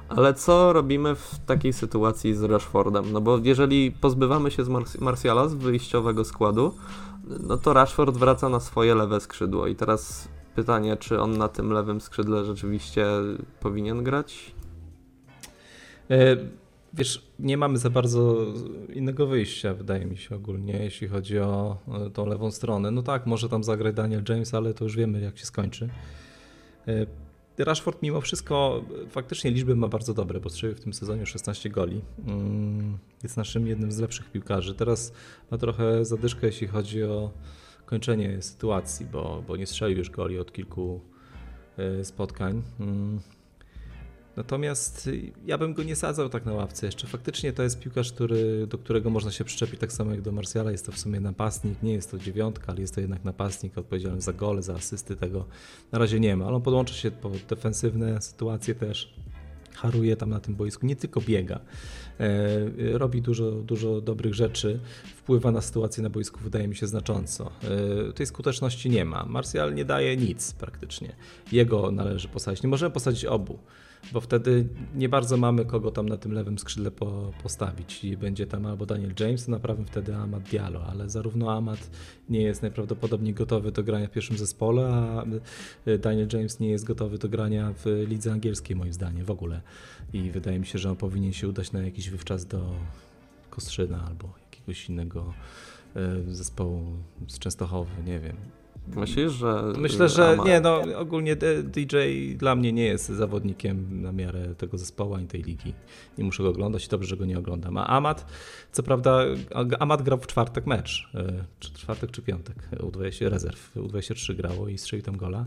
Ale 0.09 0.33
co 0.33 0.74
robimy 0.74 1.15
w 1.15 1.36
takiej 1.45 1.74
sytuacji 1.74 2.36
z 2.36 2.43
Rashfordem? 2.43 3.12
No 3.12 3.21
bo 3.21 3.39
jeżeli 3.43 3.91
pozbywamy 3.91 4.51
się 4.51 4.63
z 4.63 4.69
Mars 4.69 5.01
Marsjala 5.01 5.48
z 5.48 5.53
wyjściowego 5.53 6.25
składu, 6.25 6.74
no 7.48 7.57
to 7.57 7.74
Rashford 7.74 8.17
wraca 8.17 8.50
na 8.50 8.59
swoje 8.59 8.95
lewe 8.95 9.19
skrzydło. 9.19 9.67
I 9.67 9.75
teraz 9.75 10.27
pytanie, 10.60 10.98
czy 10.98 11.20
on 11.20 11.38
na 11.38 11.48
tym 11.48 11.72
lewym 11.72 12.01
skrzydle 12.01 12.46
rzeczywiście 12.46 13.06
powinien 13.60 14.04
grać? 14.04 14.56
E, 16.10 16.38
wiesz, 16.94 17.28
nie 17.39 17.58
mamy 17.58 17.78
za 17.78 17.89
bardzo 17.89 18.46
innego 18.94 19.28
wyjścia, 19.28 19.74
wydaje 19.74 20.06
mi 20.06 20.18
się 20.18 20.36
ogólnie, 20.36 20.74
jeśli 20.74 21.08
chodzi 21.08 21.39
o 21.39 21.78
tą 22.13 22.25
lewą 22.25 22.51
stronę. 22.51 22.92
No 22.92 23.04
tak, 23.04 23.25
może 23.25 23.50
tam 23.50 23.63
zagrać 23.63 23.96
Daniel 23.96 24.24
James, 24.30 24.54
ale 24.54 24.74
to 24.74 24.84
już 24.84 24.96
wiemy, 24.96 25.22
jak 25.22 25.38
się 25.38 25.46
skończy. 25.46 25.89
E, 26.88 27.06
Rashford 27.58 28.01
mimo 28.01 28.22
wszystko 28.22 28.84
faktycznie 29.10 29.51
liczby 29.51 29.75
ma 29.75 29.88
bardzo 29.88 30.13
dobre, 30.13 30.39
bo 30.39 30.50
strzelił 30.50 30.78
w 30.78 30.82
tym 30.82 30.94
sezonie 30.94 31.25
16 31.25 31.70
goli. 31.70 32.01
Mm, 32.28 32.98
jest 33.24 33.38
naszym 33.38 33.68
jednym 33.68 33.92
z 33.92 34.00
lepszych 34.00 34.32
piłkarzy. 34.32 34.75
Teraz 34.75 35.13
ma 35.51 35.58
trochę 35.58 36.06
zadyszkę, 36.06 36.48
jeśli 36.48 36.68
chodzi 36.68 37.04
o 37.04 37.32
kończenie 37.89 38.41
sytuacji, 38.41 39.05
bo, 39.05 39.43
bo 39.48 39.58
nie 39.58 39.65
strzelił 39.65 39.98
już 39.98 40.10
goli 40.10 40.39
od 40.39 40.53
kilku 40.53 41.01
e, 41.77 42.05
spotkań. 42.05 42.62
Mm, 42.79 43.19
Natomiast 44.36 45.10
ja 45.46 45.58
bym 45.58 45.74
go 45.74 45.84
nie 45.84 45.96
sadzał 45.96 46.29
tak 46.29 46.46
na 46.46 46.53
ławce 46.53 46.86
jeszcze. 46.86 47.07
Faktycznie 47.07 47.53
to 47.53 47.64
jest 47.64 47.79
piłkarz, 47.79 48.11
który, 48.11 48.68
do 48.68 48.77
którego 48.77 49.09
można 49.09 49.31
się 49.31 49.44
przyczepić 49.44 49.79
tak 49.79 49.92
samo 49.92 50.11
jak 50.11 50.22
do 50.22 50.31
Marsjala. 50.31 50.72
Jest 50.72 50.85
to 50.85 50.92
w 50.92 51.00
sumie 51.00 51.20
napastnik, 51.20 51.83
nie 51.83 51.94
jest 51.94 52.11
to 52.11 52.18
dziewiątka, 52.18 52.66
ale 52.68 52.81
jest 52.81 52.96
to 52.96 53.01
jednak 53.01 53.24
napastnik 53.24 53.77
odpowiedzialny 53.77 54.22
za 54.22 54.33
gole, 54.33 54.61
za 54.61 54.74
asysty. 54.74 55.16
Tego 55.16 55.46
na 55.92 56.00
razie 56.00 56.20
nie 56.20 56.37
ma, 56.37 56.46
ale 56.46 56.55
on 56.55 56.61
podłącza 56.61 56.94
się 56.94 57.11
po 57.11 57.31
defensywne 57.50 58.22
sytuacje 58.22 58.75
też. 58.75 59.14
Haruje 59.75 60.16
tam 60.16 60.29
na 60.29 60.40
tym 60.40 60.55
boisku, 60.55 60.85
nie 60.85 60.96
tylko 60.96 61.22
biega. 61.22 61.59
E, 62.20 62.98
robi 62.98 63.22
dużo, 63.22 63.51
dużo 63.51 64.01
dobrych 64.01 64.34
rzeczy, 64.34 64.79
wpływa 65.16 65.51
na 65.51 65.62
sytuację 65.62 66.03
na 66.03 66.10
boisku, 66.10 66.40
wydaje 66.40 66.68
mi 66.68 66.75
się, 66.75 66.88
znacząco. 66.88 67.51
E, 68.10 68.14
tej 68.14 68.25
skuteczności 68.25 68.90
nie 68.90 69.05
ma. 69.05 69.25
Marsjal 69.25 69.74
nie 69.74 69.86
daje 69.86 70.18
nic 70.18 70.53
praktycznie. 70.53 71.16
Jego 71.51 71.92
należy 71.92 72.27
posadzić. 72.27 72.64
Nie 72.64 72.70
możemy 72.70 72.92
posadzić 72.92 73.25
obu 73.25 73.60
bo 74.12 74.22
wtedy 74.22 74.68
nie 74.96 75.09
bardzo 75.09 75.38
mamy 75.38 75.66
kogo 75.66 75.92
tam 75.92 76.09
na 76.09 76.18
tym 76.18 76.31
lewym 76.31 76.59
skrzydle 76.59 76.92
po, 76.92 77.31
postawić. 77.44 78.03
I 78.03 78.18
będzie 78.18 78.48
tam 78.48 78.66
albo 78.66 78.85
Daniel 78.85 79.14
James, 79.20 79.48
na 79.48 79.59
prawym 79.59 79.85
wtedy 79.85 80.16
Amad 80.16 80.44
Diallo, 80.44 80.83
ale 80.83 81.09
zarówno 81.09 81.51
Amad 81.51 81.90
nie 82.29 82.42
jest 82.42 82.62
najprawdopodobniej 82.62 83.33
gotowy 83.33 83.72
do 83.72 83.83
grania 83.83 84.07
w 84.07 84.12
pierwszym 84.12 84.38
zespole, 84.38 84.88
a 84.88 85.25
y, 85.88 85.98
Daniel 85.98 86.27
James 86.33 86.59
nie 86.59 86.70
jest 86.70 86.85
gotowy 86.85 87.18
do 87.18 87.29
grania 87.29 87.74
w 87.74 88.05
lidze 88.07 88.31
angielskiej 88.31 88.75
moim 88.75 88.94
zdaniem 88.94 89.25
w 89.25 89.31
ogóle. 89.31 89.62
I 90.14 90.31
wydaje 90.31 90.59
mi 90.59 90.66
się, 90.66 90.79
że 90.79 90.90
on 90.90 90.96
powinien 90.96 91.33
się 91.33 91.48
udać 91.48 91.72
na 91.72 91.81
jakiś 91.81 92.09
wywczas 92.09 92.46
do 92.46 92.75
Kostrzyna 93.50 94.05
albo 94.07 94.33
jakiegoś 94.46 94.90
innego 94.90 95.33
y, 96.29 96.35
zespołu 96.35 96.83
z 97.27 97.40
Częstochowy, 97.40 98.03
nie 98.05 98.20
wiem. 98.20 98.58
Myślisz, 98.96 99.32
że. 99.32 99.74
Myślę, 99.78 100.10
że 100.10 100.30
Ama... 100.30 100.44
nie, 100.44 100.62
no 100.62 100.82
ogólnie 100.98 101.36
DJ 101.64 101.98
dla 102.38 102.56
mnie 102.56 102.74
nie 102.74 102.86
jest 102.86 103.10
zawodnikiem 103.10 104.02
na 104.02 104.12
miarę 104.12 104.56
tego 104.56 104.78
zespołu 104.78 105.14
ani 105.14 105.28
tej 105.28 105.44
ligi. 105.44 105.74
Nie 106.18 106.24
muszę 106.24 106.44
go 106.44 106.50
oglądać 106.50 106.86
i 106.86 106.90
dobrze, 106.90 107.10
że 107.10 107.18
go 107.18 107.25
nie 107.25 107.40
oglądam. 107.40 107.78
A 107.78 107.88
Amat, 107.88 108.25
co 108.72 108.84
prawda, 108.84 109.20
Amat 109.80 110.02
grał 110.02 110.20
w 110.20 110.28
czwartek 110.28 110.66
mecz, 110.66 111.10
e, 111.16 111.46
czy 111.60 111.74
czwartek, 111.74 112.12
czy 112.12 112.22
piątek, 112.22 112.70
U20 112.72 113.30
rezerw, 113.30 113.75
U23 113.75 114.36
grało 114.36 114.68
i 114.68 114.78
strzelił 114.78 115.06
tam 115.06 115.18
gola 115.18 115.46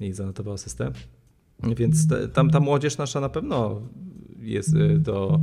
i 0.00 0.12
zanotował 0.12 0.54
asystę. 0.54 0.92
Więc 1.62 2.06
tam 2.32 2.50
ta 2.50 2.60
młodzież 2.60 2.98
nasza 2.98 3.20
na 3.20 3.28
pewno 3.28 3.80
jest 4.40 4.74
e, 4.76 4.98
do 4.98 5.40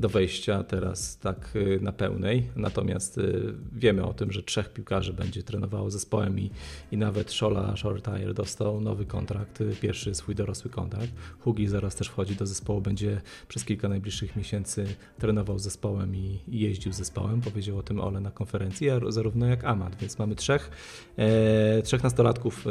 do 0.00 0.08
wejścia 0.08 0.62
teraz 0.62 1.18
tak 1.18 1.56
y, 1.56 1.78
na 1.82 1.92
pełnej. 1.92 2.50
Natomiast 2.56 3.18
y, 3.18 3.54
wiemy 3.72 4.04
o 4.04 4.14
tym, 4.14 4.32
że 4.32 4.42
trzech 4.42 4.72
piłkarzy 4.72 5.12
będzie 5.12 5.42
trenowało 5.42 5.90
zespołem 5.90 6.40
i, 6.40 6.50
i 6.92 6.96
nawet 6.96 7.32
Shola 7.32 7.76
Shortire 7.76 8.34
dostał 8.34 8.80
nowy 8.80 9.06
kontrakt, 9.06 9.60
y, 9.60 9.76
pierwszy 9.80 10.14
swój 10.14 10.34
dorosły 10.34 10.70
kontrakt. 10.70 11.12
Hugi 11.40 11.68
zaraz 11.68 11.94
też 11.94 12.08
wchodzi 12.08 12.34
do 12.34 12.46
zespołu, 12.46 12.80
będzie 12.80 13.20
przez 13.48 13.64
kilka 13.64 13.88
najbliższych 13.88 14.36
miesięcy 14.36 14.86
trenował 15.18 15.58
zespołem 15.58 16.16
i, 16.16 16.38
i 16.48 16.60
jeździł 16.60 16.92
zespołem. 16.92 17.40
Powiedział 17.40 17.78
o 17.78 17.82
tym 17.82 18.00
Ole 18.00 18.20
na 18.20 18.30
konferencji, 18.30 18.88
zarówno 19.08 19.46
jak 19.46 19.64
Amat, 19.64 19.96
więc 20.00 20.18
mamy 20.18 20.34
trzech, 20.34 20.70
e, 21.16 21.82
trzech 21.82 22.02
nastolatków 22.02 22.64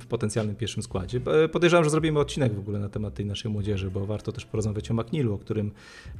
w 0.00 0.06
potencjalnym 0.06 0.56
pierwszym 0.56 0.82
składzie. 0.82 1.20
Podejrzewam, 1.52 1.84
że 1.84 1.90
zrobimy 1.90 2.18
odcinek 2.18 2.54
w 2.54 2.58
ogóle 2.58 2.78
na 2.78 2.88
temat 2.88 3.14
tej 3.14 3.26
naszej 3.26 3.50
młodzieży, 3.50 3.90
bo 3.90 4.06
warto 4.06 4.32
też 4.32 4.44
porozmawiać 4.46 4.90
o 4.90 4.94
McNeilu, 4.94 5.34
o 5.34 5.38
którym 5.38 5.72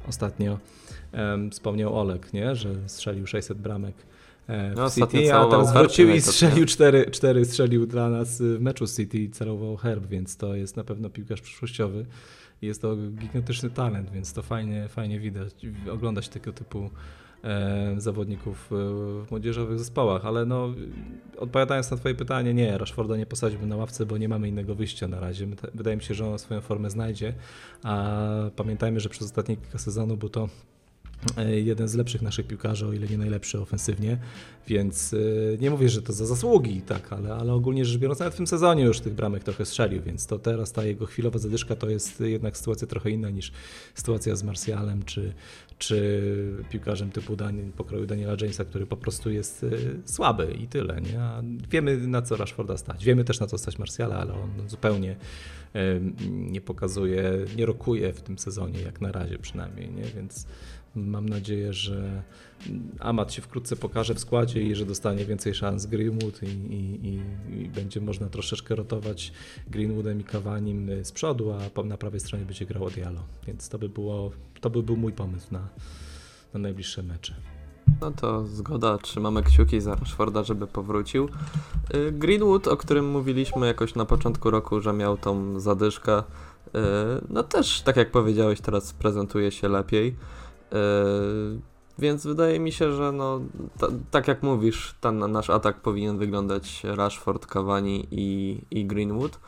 ostatnio 0.07 0.20
ostatnio 0.21 0.59
um, 1.13 1.51
wspomniał 1.51 1.99
Olek, 1.99 2.33
nie? 2.33 2.55
że 2.55 2.69
strzelił 2.85 3.27
600 3.27 3.57
bramek 3.57 3.95
e, 4.47 4.71
w 4.71 4.75
no, 4.75 4.89
City, 4.89 5.33
a 5.33 5.45
teraz 5.45 5.73
wrócił 5.73 6.09
i 6.09 6.21
strzelił 6.21 6.65
4, 6.65 7.11
4 7.11 7.45
strzelił 7.45 7.87
dla 7.87 8.09
nas 8.09 8.41
w 8.41 8.59
meczu 8.59 8.87
City 8.87 9.17
i 9.17 9.29
celował 9.29 9.77
Herb, 9.77 10.07
więc 10.07 10.37
to 10.37 10.55
jest 10.55 10.77
na 10.77 10.83
pewno 10.83 11.09
piłkarz 11.09 11.41
przyszłościowy. 11.41 12.05
Jest 12.61 12.81
to 12.81 12.95
gigantyczny 12.95 13.69
talent, 13.69 14.11
więc 14.11 14.33
to 14.33 14.41
fajnie, 14.41 14.87
fajnie 14.87 15.19
widać, 15.19 15.53
oglądać 15.91 16.29
tego 16.29 16.53
typu 16.53 16.89
zawodników 17.97 18.67
w 18.71 19.25
młodzieżowych 19.31 19.79
zespołach, 19.79 20.25
ale 20.25 20.45
no, 20.45 20.73
odpowiadając 21.37 21.91
na 21.91 21.97
twoje 21.97 22.15
pytanie, 22.15 22.53
nie, 22.53 22.77
Rashforda 22.77 23.17
nie 23.17 23.25
posadziłbym 23.25 23.69
na 23.69 23.77
ławce, 23.77 24.05
bo 24.05 24.17
nie 24.17 24.29
mamy 24.29 24.49
innego 24.49 24.75
wyjścia 24.75 25.07
na 25.07 25.19
razie. 25.19 25.47
Wydaje 25.73 25.97
mi 25.97 26.03
się, 26.03 26.13
że 26.13 26.27
on 26.27 26.39
swoją 26.39 26.61
formę 26.61 26.89
znajdzie, 26.89 27.33
a 27.83 28.17
pamiętajmy, 28.55 28.99
że 28.99 29.09
przez 29.09 29.27
ostatnie 29.27 29.57
kilka 29.57 29.77
sezonów 29.77 30.19
był 30.19 30.29
to 30.29 30.49
E, 30.49 30.80
jeden 31.63 31.87
z 31.87 31.95
lepszych 31.95 32.21
naszych 32.21 32.47
piłkarzy, 32.47 32.87
o 32.87 32.93
ile 32.93 33.07
nie 33.07 33.17
najlepszy 33.17 33.59
ofensywnie, 33.59 34.17
więc 34.67 35.13
e, 35.13 35.17
nie 35.57 35.71
mówię, 35.71 35.89
że 35.89 36.01
to 36.01 36.13
za 36.13 36.25
zasługi, 36.25 36.81
tak, 36.81 37.13
ale, 37.13 37.35
ale 37.35 37.53
ogólnie 37.53 37.85
rzecz 37.85 37.97
biorąc, 37.97 38.19
nawet 38.19 38.33
w 38.33 38.37
tym 38.37 38.47
sezonie 38.47 38.83
już 38.83 38.99
tych 38.99 39.13
bramek 39.13 39.43
trochę 39.43 39.65
strzelił, 39.65 40.03
więc 40.03 40.27
to 40.27 40.39
teraz 40.39 40.71
ta 40.71 40.83
jego 40.83 41.05
chwilowa 41.05 41.39
zadyszka 41.39 41.75
to 41.75 41.89
jest 41.89 42.19
jednak 42.19 42.57
sytuacja 42.57 42.87
trochę 42.87 43.09
inna 43.09 43.29
niż 43.29 43.51
sytuacja 43.95 44.35
z 44.35 44.43
Marsjalem 44.43 45.03
czy, 45.03 45.33
czy 45.77 46.23
piłkarzem 46.69 47.11
typu 47.11 47.35
Daniel, 47.35 47.71
pokroju 47.71 48.05
Daniela 48.05 48.35
Jamesa, 48.41 48.65
który 48.65 48.85
po 48.85 48.97
prostu 48.97 49.29
jest 49.29 49.63
e, 49.63 49.67
słaby 50.05 50.53
i 50.63 50.67
tyle. 50.67 51.01
Nie? 51.01 51.21
A 51.21 51.41
wiemy 51.69 52.07
na 52.07 52.21
co 52.21 52.35
Rashforda 52.35 52.77
stać, 52.77 53.05
wiemy 53.05 53.23
też 53.23 53.39
na 53.39 53.47
co 53.47 53.57
stać 53.57 53.79
Marsjala, 53.79 54.15
ale 54.15 54.33
on 54.33 54.49
zupełnie 54.67 55.15
nie 56.29 56.61
pokazuje, 56.61 57.23
nie 57.57 57.65
rokuje 57.65 58.13
w 58.13 58.21
tym 58.21 58.37
sezonie, 58.37 58.81
jak 58.81 59.01
na 59.01 59.11
razie 59.11 59.37
przynajmniej, 59.37 59.91
nie? 59.91 60.03
więc 60.03 60.47
Mam 60.95 61.29
nadzieję, 61.29 61.73
że 61.73 62.23
Amat 62.99 63.33
się 63.33 63.41
wkrótce 63.41 63.75
pokaże 63.75 64.13
w 64.13 64.19
składzie 64.19 64.61
i 64.61 64.75
że 64.75 64.85
dostanie 64.85 65.25
więcej 65.25 65.53
szans 65.53 65.85
Greenwood 65.85 66.43
i, 66.43 66.45
i, 66.45 67.07
i, 67.07 67.21
i 67.61 67.69
będzie 67.69 68.01
można 68.01 68.27
troszeczkę 68.27 68.75
rotować 68.75 69.33
Greenwoodem 69.67 70.21
i 70.21 70.23
Kawanim 70.23 70.89
z 71.03 71.11
przodu, 71.11 71.53
a 71.77 71.83
na 71.83 71.97
prawej 71.97 72.19
stronie 72.19 72.45
będzie 72.45 72.65
grał 72.65 72.89
Diallo. 72.89 73.23
Więc 73.47 73.69
to 73.69 73.79
by, 73.79 73.89
było, 73.89 74.31
to 74.61 74.69
by 74.69 74.83
był 74.83 74.97
mój 74.97 75.13
pomysł 75.13 75.47
na, 75.51 75.67
na 76.53 76.59
najbliższe 76.59 77.03
mecze. 77.03 77.35
No 78.01 78.11
to 78.11 78.47
zgoda, 78.47 78.97
trzymamy 78.97 79.43
kciuki 79.43 79.81
za 79.81 79.95
Rashforda, 79.95 80.43
żeby 80.43 80.67
powrócił. 80.67 81.29
Y, 81.95 82.11
Greenwood, 82.11 82.67
o 82.67 82.77
którym 82.77 83.09
mówiliśmy 83.09 83.67
jakoś 83.67 83.95
na 83.95 84.05
początku 84.05 84.51
roku, 84.51 84.79
że 84.79 84.93
miał 84.93 85.17
tą 85.17 85.59
zadyszkę, 85.59 86.19
y, 86.19 86.23
no 87.29 87.43
też, 87.43 87.81
tak 87.81 87.97
jak 87.97 88.11
powiedziałeś, 88.11 88.61
teraz 88.61 88.93
prezentuje 88.93 89.51
się 89.51 89.67
lepiej. 89.67 90.15
Yy, 90.71 91.59
więc 91.99 92.27
wydaje 92.27 92.59
mi 92.59 92.71
się, 92.71 92.91
że 92.91 93.11
no, 93.11 93.41
tak 94.11 94.27
jak 94.27 94.43
mówisz, 94.43 94.95
ten 95.01 95.31
nasz 95.31 95.49
atak 95.49 95.81
powinien 95.81 96.17
wyglądać 96.17 96.83
Rashford, 96.83 97.45
Cavani 97.45 98.07
i, 98.11 98.61
i 98.71 98.85
Greenwood. 98.85 99.39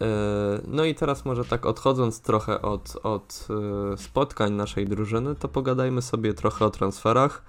Yy, 0.00 0.06
no 0.66 0.84
i 0.84 0.94
teraz 0.94 1.24
może 1.24 1.44
tak 1.44 1.66
odchodząc 1.66 2.20
trochę 2.20 2.62
od, 2.62 2.96
od 3.02 3.48
yy, 3.90 3.96
spotkań 3.96 4.52
naszej 4.52 4.86
drużyny, 4.86 5.34
to 5.34 5.48
pogadajmy 5.48 6.02
sobie 6.02 6.34
trochę 6.34 6.64
o 6.64 6.70
transferach. 6.70 7.42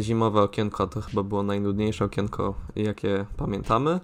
Zimowe 0.00 0.42
okienko 0.42 0.86
to 0.86 1.00
chyba 1.00 1.22
było 1.22 1.42
najnudniejsze 1.42 2.04
okienko, 2.04 2.54
jakie 2.76 3.26
pamiętamy. 3.36 4.00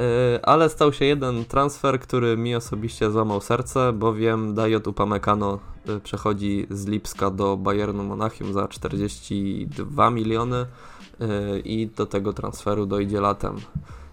Y, 0.00 0.42
ale 0.42 0.68
stał 0.68 0.92
się 0.92 1.04
jeden 1.04 1.44
transfer, 1.44 2.00
który 2.00 2.36
mi 2.36 2.54
osobiście 2.54 3.10
złamał 3.10 3.40
serce, 3.40 3.92
bowiem 3.92 4.54
Dajot 4.54 4.86
Upamecano 4.86 5.58
y, 5.88 6.00
przechodzi 6.00 6.66
z 6.70 6.86
Lipska 6.86 7.30
do 7.30 7.56
Bayernu 7.56 8.04
Monachium 8.04 8.52
za 8.52 8.68
42 8.68 10.10
miliony 10.10 10.56
y, 10.56 11.60
i 11.60 11.86
do 11.86 12.06
tego 12.06 12.32
transferu 12.32 12.86
dojdzie 12.86 13.20
latem. 13.20 13.56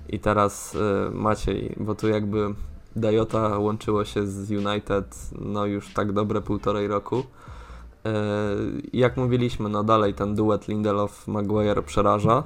I 0.10 0.20
teraz 0.20 0.78
Maciej, 1.12 1.76
bo 1.80 1.96
tu 1.96 2.08
jakby 2.08 2.54
Dajota 2.96 3.58
łączyło 3.58 4.06
się 4.06 4.28
z 4.28 4.52
United 4.52 5.30
no 5.42 5.66
już 5.66 5.94
tak 5.94 6.12
dobre 6.12 6.42
półtorej 6.42 6.88
roku. 6.88 7.24
Jak 8.94 9.18
mówiliśmy, 9.18 9.70
no 9.70 9.84
dalej 9.84 10.14
ten 10.14 10.36
duet 10.36 10.68
Lindelof-Maguire 10.68 11.82
przeraża. 11.82 12.44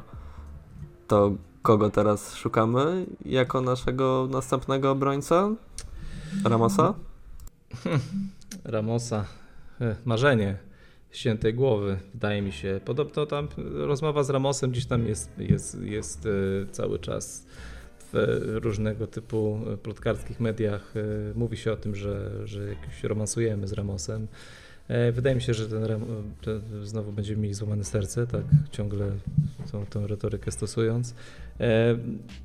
To 1.08 1.32
kogo 1.68 1.90
teraz 1.90 2.36
szukamy 2.36 3.06
jako 3.26 3.62
naszego 3.62 4.28
następnego 4.32 4.92
obrońca? 4.92 5.56
Ramosa? 6.44 6.94
Ramosa. 8.64 9.26
Marzenie 10.06 10.58
świętej 11.12 11.54
głowy, 11.54 11.98
wydaje 12.14 12.42
mi 12.42 12.52
się. 12.52 12.80
Podobno 12.86 13.26
tam 13.26 13.48
rozmowa 13.74 14.24
z 14.24 14.30
Ramosem 14.30 14.72
gdzieś 14.72 14.86
tam 14.86 15.08
jest, 15.08 15.30
jest, 15.38 15.82
jest 15.82 16.26
e, 16.26 16.30
cały 16.72 17.00
czas 17.00 17.46
w 18.14 18.38
różnego 18.64 19.08
typu 19.08 19.60
plotkarskich 19.84 20.40
mediach. 20.40 20.94
E, 20.96 21.02
mówi 21.36 21.58
się 21.58 21.72
o 21.72 21.78
tym, 21.78 21.96
że, 21.96 22.48
że 22.48 22.70
jakoś 22.70 23.04
romansujemy 23.04 23.68
z 23.68 23.74
Ramosem. 23.74 24.28
E, 24.88 25.12
wydaje 25.12 25.36
mi 25.36 25.42
się, 25.42 25.54
że 25.54 25.70
ten, 25.70 26.06
znowu 26.84 27.12
będziemy 27.12 27.42
mieli 27.42 27.54
złamane 27.54 27.84
serce, 27.84 28.28
tak 28.28 28.44
ciągle 28.72 29.12
tą, 29.72 29.86
tą 29.86 30.08
retorykę 30.08 30.52
stosując. 30.52 31.16
E, 31.60 31.98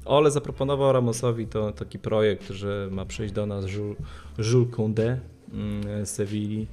Ole 0.04 0.30
zaproponował 0.30 0.92
Ramosowi 0.92 1.46
to 1.46 1.72
taki 1.72 1.98
projekt, 1.98 2.50
że 2.50 2.88
ma 2.90 3.04
przyjść 3.04 3.34
do 3.34 3.46
nas 3.46 3.64
Jules, 3.72 3.98
Jules 4.38 4.70
Koundé 4.70 5.16
mm, 5.52 6.06
z 6.06 6.10
Sewilli, 6.10 6.66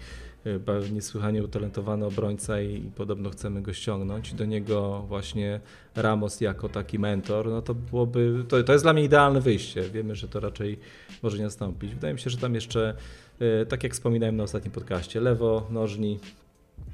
e, 0.45 0.91
niesłychanie 0.91 1.43
utalentowany 1.43 2.05
obrońca 2.05 2.61
i, 2.61 2.85
i 2.85 2.91
podobno 2.91 3.29
chcemy 3.29 3.61
go 3.61 3.73
ściągnąć. 3.73 4.33
Do 4.33 4.45
niego 4.45 5.05
właśnie 5.07 5.59
Ramos 5.95 6.41
jako 6.41 6.69
taki 6.69 6.99
mentor, 6.99 7.47
no 7.47 7.61
to 7.61 7.75
byłoby, 7.75 8.45
to, 8.47 8.63
to 8.63 8.73
jest 8.73 8.85
dla 8.85 8.93
mnie 8.93 9.03
idealne 9.03 9.41
wyjście. 9.41 9.81
Wiemy, 9.81 10.15
że 10.15 10.27
to 10.27 10.39
raczej 10.39 10.79
może 11.23 11.37
nie 11.37 11.43
nastąpić. 11.43 11.93
Wydaje 11.93 12.13
mi 12.13 12.19
się, 12.19 12.29
że 12.29 12.37
tam 12.37 12.55
jeszcze 12.55 12.95
E, 12.95 13.28
tak 13.69 13.83
jak 13.83 13.93
wspominałem 13.93 14.35
na 14.35 14.43
ostatnim 14.43 14.71
podcaście, 14.71 15.21
lewo 15.21 15.67
nożni, 15.71 16.19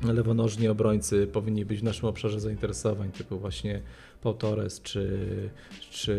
lewonożni 0.03 0.67
obrońcy 0.67 1.27
powinni 1.27 1.65
być 1.65 1.79
w 1.79 1.83
naszym 1.83 2.09
obszarze 2.09 2.39
zainteresowań, 2.39 3.11
typu 3.11 3.39
właśnie 3.39 3.81
Paul 4.21 4.35
Torres 4.35 4.81
czy, 4.81 5.29
czy 5.91 6.13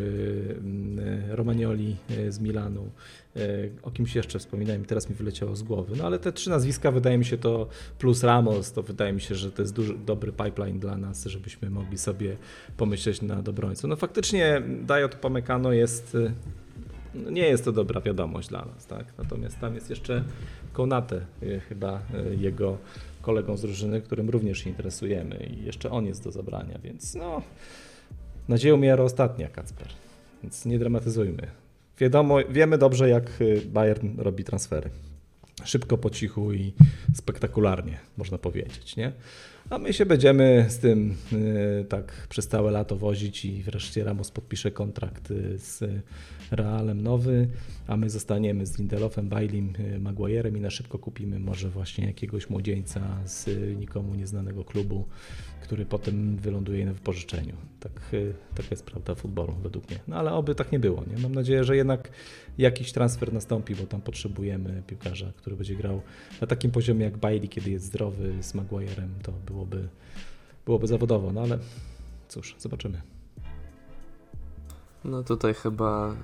mm, 0.59 0.99
Romagnoli 1.31 1.97
e, 2.11 2.33
z 2.33 2.41
Milanu. 2.41 2.91
E, 3.37 3.41
o 3.83 3.91
kimś 3.91 4.15
jeszcze 4.15 4.39
wspominałem, 4.39 4.85
teraz 4.85 5.11
mi 5.11 5.17
wyleciało 5.17 5.57
z 5.57 5.63
głowy. 5.63 5.95
No 5.99 6.05
ale 6.05 6.19
te 6.19 6.33
trzy 6.33 6.51
nazwiska 6.51 6.91
wydaje 6.91 7.19
mi 7.19 7.25
się 7.25 7.39
to 7.39 7.69
plus 7.99 8.23
Ramos, 8.23 8.73
to 8.73 8.83
wydaje 8.83 9.13
mi 9.13 9.21
się, 9.21 9.35
że 9.35 9.53
to 9.53 9.63
jest 9.63 9.75
duży, 9.75 9.95
dobry 9.95 10.33
pipeline 10.33 10.79
dla 10.79 10.97
nas, 10.97 11.25
żebyśmy 11.25 11.71
mogli 11.71 11.99
sobie 11.99 12.37
pomyśleć 12.77 13.23
nad 13.23 13.49
obrońcą. 13.49 13.89
No 13.89 13.97
faktycznie 13.97 14.63
Dajot 14.83 15.15
Pomekano 15.15 15.73
jest 15.73 16.17
no 17.25 17.31
nie 17.31 17.49
jest 17.49 17.65
to 17.65 17.73
dobra 17.73 18.01
wiadomość 18.01 18.49
dla 18.49 18.65
nas, 18.65 18.87
tak? 18.87 19.05
Natomiast 19.19 19.61
tam 19.61 19.75
jest 19.75 19.91
jeszcze 19.91 20.25
Konate, 20.73 21.21
y, 21.43 21.61
chyba 21.61 22.01
y, 22.33 22.37
jego 22.37 22.79
kolegą 23.23 23.57
z 23.57 23.63
drużyny, 23.63 24.01
którym 24.01 24.31
również 24.31 24.59
się 24.59 24.71
interesujemy 24.71 25.37
i 25.37 25.65
jeszcze 25.65 25.91
on 25.91 26.07
jest 26.07 26.25
do 26.25 26.31
zabrania, 26.31 26.79
więc 26.85 27.15
no 27.15 27.43
nadzieją 28.49 28.77
miara 28.77 29.05
ostatnia, 29.05 29.49
Kacper, 29.49 29.89
więc 30.43 30.67
nie 30.67 30.79
dramatyzujmy. 30.79 31.47
Wiadomo, 31.99 32.39
wiemy 32.51 32.79
dobrze, 32.79 33.09
jak 33.09 33.41
y, 33.41 33.63
Bayern 33.67 34.09
robi 34.19 34.45
transfery. 34.45 34.91
Szybko, 35.65 35.99
po 35.99 36.11
cichu 36.11 36.53
i 36.53 36.73
spektakularnie, 37.15 37.99
można 38.17 38.39
powiedzieć, 38.39 38.97
nie? 38.97 39.13
A 39.71 39.79
my 39.79 39.93
się 39.93 40.07
będziemy 40.07 40.67
z 40.69 40.79
tym 40.79 41.15
y, 41.33 41.85
tak 41.89 42.27
przez 42.29 42.49
całe 42.49 42.71
lato 42.71 42.97
wozić 42.97 43.45
i 43.45 43.63
wreszcie 43.63 44.05
Ramos 44.05 44.31
podpisze 44.31 44.71
kontrakt 44.71 45.31
y, 45.31 45.59
z 45.59 45.85
Realem 46.51 47.03
nowy, 47.03 47.49
a 47.87 47.97
my 47.97 48.11
zostaniemy 48.11 48.67
z 48.67 48.79
Lindelofem, 48.79 49.29
Bailim, 49.29 49.73
y, 49.97 50.01
Maguirem 50.01 50.57
i 50.57 50.61
na 50.61 50.71
szybko 50.71 50.99
kupimy 50.99 51.39
może 51.39 51.69
właśnie 51.69 52.07
jakiegoś 52.07 52.51
młodzieńca 52.51 53.01
z 53.25 53.49
nikomu 53.79 54.15
nieznanego 54.15 54.65
klubu, 54.65 55.05
który 55.67 55.87
potem 55.87 56.37
wyląduje 56.37 56.87
na 56.87 56.93
wypożyczeniu. 56.93 57.57
Tak, 57.81 57.93
taka 58.55 58.69
jest 58.71 58.85
prawda 58.85 59.15
futbolu 59.15 59.55
według 59.63 59.91
mnie. 59.91 60.01
No 60.09 60.17
ale 60.17 60.33
oby 60.33 60.55
tak 60.55 60.73
nie 60.73 60.79
było. 60.79 61.05
Nie? 61.15 61.23
Mam 61.23 61.35
nadzieję, 61.35 61.65
że 61.65 61.77
jednak 61.77 62.11
jakiś 62.59 62.93
transfer 62.93 63.33
nastąpi, 63.33 63.75
bo 63.75 63.87
tam 63.87 64.01
potrzebujemy 64.01 64.83
piłkarza, 64.87 65.33
który 65.37 65.57
będzie 65.57 65.75
grał 65.75 66.03
na 66.41 66.47
takim 66.47 66.71
poziomie 66.71 67.05
jak 67.05 67.17
Bailey, 67.17 67.49
kiedy 67.49 67.71
jest 67.71 67.85
zdrowy 67.85 68.35
z 68.43 68.55
Maguirem, 68.55 69.11
to 69.23 69.33
byłoby, 69.33 69.89
byłoby 70.67 70.87
zawodowo, 70.87 71.33
no 71.33 71.41
ale 71.41 71.59
cóż, 72.29 72.57
zobaczymy. 72.59 73.03
No 75.05 75.23
tutaj 75.23 75.55
chyba 75.55 76.13
y, 76.13 76.15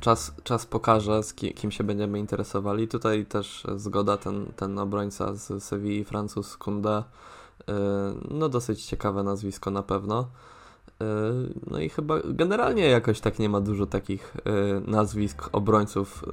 czas, 0.00 0.34
czas 0.44 0.66
pokaże, 0.66 1.22
z 1.22 1.34
kim, 1.34 1.52
kim, 1.52 1.70
się 1.70 1.84
będziemy 1.84 2.18
interesowali. 2.18 2.88
Tutaj 2.88 3.26
też 3.26 3.66
zgoda, 3.76 4.16
ten, 4.16 4.46
ten 4.56 4.78
obrońca 4.78 5.34
z 5.34 5.62
Sewilli, 5.64 6.04
Francuz 6.04 6.56
Kunde, 6.56 6.98
y, 6.98 7.37
no 8.30 8.48
dosyć 8.48 8.84
ciekawe 8.84 9.22
nazwisko 9.22 9.70
na 9.70 9.82
pewno. 9.82 10.28
Y, 10.88 11.04
no 11.70 11.78
i 11.78 11.88
chyba 11.88 12.14
generalnie 12.24 12.86
jakoś 12.86 13.20
tak 13.20 13.38
nie 13.38 13.48
ma 13.48 13.60
dużo 13.60 13.86
takich 13.86 14.36
nazwisk 14.86 15.48
obrońców 15.52 16.24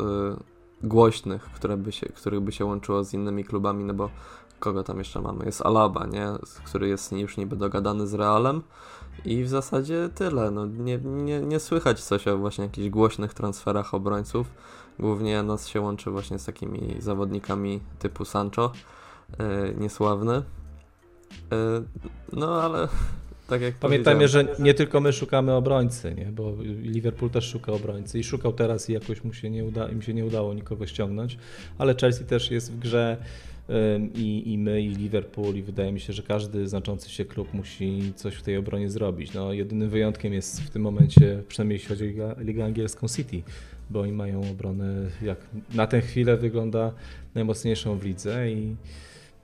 głośnych, 0.83 1.43
które 1.43 1.77
by 1.77 1.91
się, 1.91 2.07
których 2.07 2.39
by 2.39 2.51
się 2.51 2.65
łączyło 2.65 3.03
z 3.03 3.13
innymi 3.13 3.43
klubami, 3.43 3.83
no 3.83 3.93
bo 3.93 4.09
kogo 4.59 4.83
tam 4.83 4.97
jeszcze 4.97 5.21
mamy? 5.21 5.45
Jest 5.45 5.65
Alaba, 5.65 6.05
nie? 6.05 6.27
który 6.65 6.87
jest 6.87 7.11
już 7.11 7.37
niby 7.37 7.55
dogadany 7.55 8.07
z 8.07 8.13
Realem 8.13 8.61
i 9.25 9.43
w 9.43 9.49
zasadzie 9.49 10.09
tyle. 10.15 10.51
No, 10.51 10.65
nie, 10.65 10.97
nie, 10.97 11.41
nie 11.41 11.59
słychać 11.59 12.03
coś 12.03 12.27
o 12.27 12.37
właśnie 12.37 12.63
jakichś 12.63 12.89
głośnych 12.89 13.33
transferach 13.33 13.93
obrońców. 13.93 14.47
Głównie 14.99 15.43
nas 15.43 15.67
się 15.67 15.81
łączy 15.81 16.11
właśnie 16.11 16.39
z 16.39 16.45
takimi 16.45 16.95
zawodnikami 16.99 17.79
typu 17.99 18.25
Sancho, 18.25 18.71
niesławny. 19.77 20.43
Yy, 21.51 21.57
no 22.33 22.61
ale 22.61 22.87
tak 23.49 23.61
jak 23.61 23.75
Pamiętajmy, 23.75 24.27
że 24.27 24.47
nie 24.59 24.73
tylko 24.73 25.01
my 25.01 25.13
szukamy 25.13 25.53
obrońcy, 25.53 26.15
nie? 26.17 26.25
bo 26.25 26.53
Liverpool 26.81 27.31
też 27.31 27.49
szuka 27.49 27.71
obrońcy 27.71 28.19
i 28.19 28.23
szukał 28.23 28.53
teraz 28.53 28.89
i 28.89 28.93
jakoś 28.93 29.23
mu 29.23 29.33
się 29.33 29.49
nie 29.49 29.65
uda, 29.65 29.89
im 29.89 30.01
się 30.01 30.13
nie 30.13 30.25
udało 30.25 30.53
nikogo 30.53 30.87
ściągnąć, 30.87 31.37
ale 31.77 31.95
Chelsea 31.95 32.25
też 32.25 32.51
jest 32.51 32.71
w 32.71 32.79
grze 32.79 33.17
i, 34.15 34.53
i 34.53 34.57
my, 34.57 34.81
i 34.81 34.89
Liverpool, 34.89 35.55
i 35.55 35.61
wydaje 35.61 35.91
mi 35.91 35.99
się, 35.99 36.13
że 36.13 36.23
każdy 36.23 36.67
znaczący 36.67 37.09
się 37.09 37.25
klub 37.25 37.53
musi 37.53 38.13
coś 38.15 38.35
w 38.35 38.41
tej 38.41 38.57
obronie 38.57 38.89
zrobić. 38.89 39.33
No, 39.33 39.53
jedynym 39.53 39.89
wyjątkiem 39.89 40.33
jest 40.33 40.61
w 40.61 40.69
tym 40.69 40.81
momencie, 40.81 41.43
przynajmniej 41.47 41.75
jeśli 41.75 41.89
chodzi 41.89 42.03
o 42.03 42.07
Ligę, 42.07 42.35
Ligę 42.37 42.65
Angielską 42.65 43.07
City, 43.07 43.41
bo 43.89 44.01
oni 44.01 44.11
mają 44.11 44.51
obronę, 44.51 44.95
jak 45.21 45.37
na 45.73 45.87
tę 45.87 46.01
chwilę 46.01 46.37
wygląda 46.37 46.91
najmocniejszą 47.35 47.97
w 47.97 48.05
lidze 48.05 48.51
i, 48.51 48.75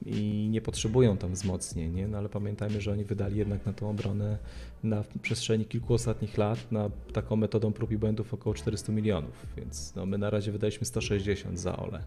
i 0.06 0.48
nie 0.52 0.62
potrzebują 0.62 1.18
tam 1.18 1.34
wzmocnień, 1.34 1.94
nie? 1.94 2.08
No, 2.08 2.18
ale 2.18 2.30
pamiętajmy, 2.30 2.82
że 2.82 2.92
oni 2.92 3.04
wydali 3.04 3.38
jednak 3.38 3.66
na 3.66 3.74
tą 3.74 3.90
obronę 3.90 4.38
na 4.84 5.04
przestrzeni 5.22 5.66
kilku 5.66 5.94
ostatnich 5.94 6.38
lat 6.38 6.72
na 6.72 6.90
taką 7.14 7.36
metodą 7.36 7.74
prób 7.74 7.92
i 7.92 7.98
błędów 7.98 8.34
około 8.34 8.56
400 8.56 8.92
milionów, 8.92 9.46
więc 9.58 9.96
no, 9.96 10.06
my 10.06 10.18
na 10.18 10.30
razie 10.30 10.52
wydaliśmy 10.52 10.86
160 10.86 11.60
za 11.60 11.78
Ole. 11.78 12.04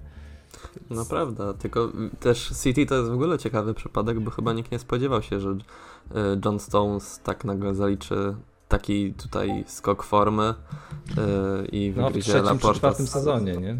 Naprawdę, 0.90 1.54
tylko 1.54 1.92
też 2.20 2.52
City 2.62 2.86
to 2.86 2.94
jest 2.94 3.10
w 3.10 3.14
ogóle 3.14 3.38
ciekawy 3.38 3.74
przypadek, 3.74 4.20
bo 4.20 4.30
chyba 4.30 4.52
nikt 4.52 4.72
nie 4.72 4.78
spodziewał 4.78 5.22
się, 5.22 5.40
że 5.40 5.50
e, 5.50 5.56
John 6.44 6.58
Stones 6.58 7.20
tak 7.24 7.44
nagle 7.44 7.74
zaliczy 7.74 8.34
taki 8.68 9.12
tutaj 9.12 9.64
skok 9.66 10.02
formy 10.02 10.54
yy, 11.16 11.66
i 11.72 11.92
wygryzie 11.92 12.32
no, 12.32 12.42
w 12.42 12.42
trzecim 12.42 12.58
czy 12.58 12.78
czwartym 12.78 13.06
sezonie, 13.06 13.56
nie? 13.56 13.76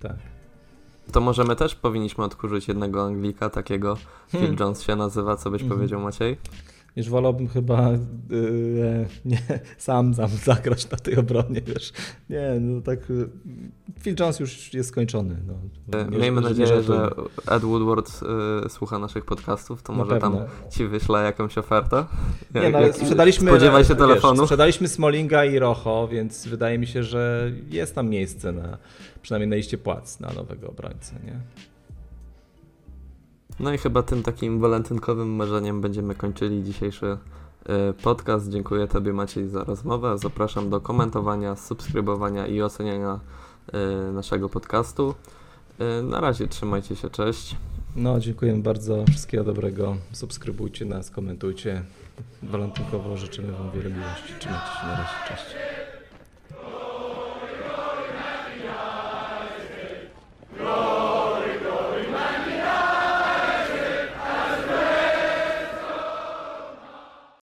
Tak. 0.00 0.16
To 1.12 1.20
może 1.20 1.44
my 1.44 1.56
też 1.56 1.74
powinniśmy 1.74 2.24
odkurzyć 2.24 2.68
jednego 2.68 3.04
Anglika, 3.04 3.50
takiego 3.50 3.96
hmm. 4.32 4.50
Phil 4.50 4.60
Jones 4.60 4.82
się 4.82 4.96
nazywa, 4.96 5.36
co 5.36 5.50
byś 5.50 5.62
hmm. 5.62 5.78
powiedział 5.78 6.00
Maciej? 6.00 6.36
Już 6.96 7.08
wolałbym 7.08 7.48
chyba 7.48 7.90
yy, 7.90 9.06
nie, 9.24 9.38
sam, 9.78 10.14
sam 10.14 10.28
zagrać 10.28 10.90
na 10.90 10.96
tej 10.96 11.16
obronie, 11.16 11.60
wiesz. 11.60 11.92
Nie, 12.30 12.56
no 12.60 12.80
tak 12.80 13.10
y, 13.10 13.28
Phil 14.00 14.16
Jones 14.20 14.40
już 14.40 14.74
jest 14.74 14.88
skończony. 14.88 15.36
No. 15.46 15.54
E, 15.98 16.10
miejmy 16.10 16.40
nadzieję, 16.40 16.82
że 16.82 17.10
Ed 17.48 17.62
Woodward 17.62 18.20
y, 18.66 18.68
słucha 18.68 18.98
naszych 18.98 19.24
podcastów, 19.24 19.82
to 19.82 19.92
może 19.92 20.18
tam 20.18 20.38
ci 20.70 20.86
wyśle 20.86 21.22
jakąś 21.22 21.58
ofertę. 21.58 22.04
Nie, 22.54 22.70
no, 22.70 22.92
sprzedaliśmy, 22.92 23.50
Spodziewaj 23.50 23.84
się 23.84 23.94
telefonu. 23.94 24.34
Wiesz, 24.34 24.44
sprzedaliśmy 24.44 24.88
Smolinga 24.88 25.44
i 25.44 25.58
Rocho, 25.58 26.08
więc 26.08 26.46
wydaje 26.46 26.78
mi 26.78 26.86
się, 26.86 27.02
że 27.02 27.52
jest 27.70 27.94
tam 27.94 28.08
miejsce 28.08 28.52
na 28.52 28.78
przynajmniej 29.22 29.48
na 29.48 29.56
liście 29.56 29.78
płac 29.78 30.20
na 30.20 30.32
nowego 30.32 30.68
obrońcę, 30.68 31.14
nie? 31.24 31.40
No 33.60 33.72
i 33.72 33.78
chyba 33.78 34.02
tym 34.02 34.22
takim 34.22 34.60
walentynkowym 34.60 35.28
marzeniem 35.28 35.80
będziemy 35.80 36.14
kończyli 36.14 36.64
dzisiejszy 36.64 37.06
y, 37.90 38.02
podcast. 38.02 38.50
Dziękuję 38.50 38.86
Tobie 38.88 39.12
Maciej 39.12 39.48
za 39.48 39.64
rozmowę. 39.64 40.18
Zapraszam 40.18 40.70
do 40.70 40.80
komentowania, 40.80 41.56
subskrybowania 41.56 42.46
i 42.46 42.62
oceniania 42.62 43.20
y, 44.08 44.12
naszego 44.12 44.48
podcastu. 44.48 45.14
Y, 46.00 46.02
na 46.02 46.20
razie 46.20 46.46
trzymajcie 46.46 46.96
się, 46.96 47.10
cześć. 47.10 47.56
No, 47.96 48.20
dziękuję 48.20 48.54
bardzo. 48.54 49.04
Wszystkiego 49.10 49.44
dobrego. 49.44 49.96
Subskrybujcie 50.12 50.84
nas, 50.84 51.10
komentujcie. 51.10 51.82
Walentynkowo 52.42 53.16
życzymy 53.16 53.52
Wam 53.52 53.70
wiele 53.70 53.90
miłości. 53.90 54.32
Trzymajcie 54.38 54.80
się 54.80 54.86
na 54.86 54.96
razie. 54.96 55.14
Cześć. 55.28 55.46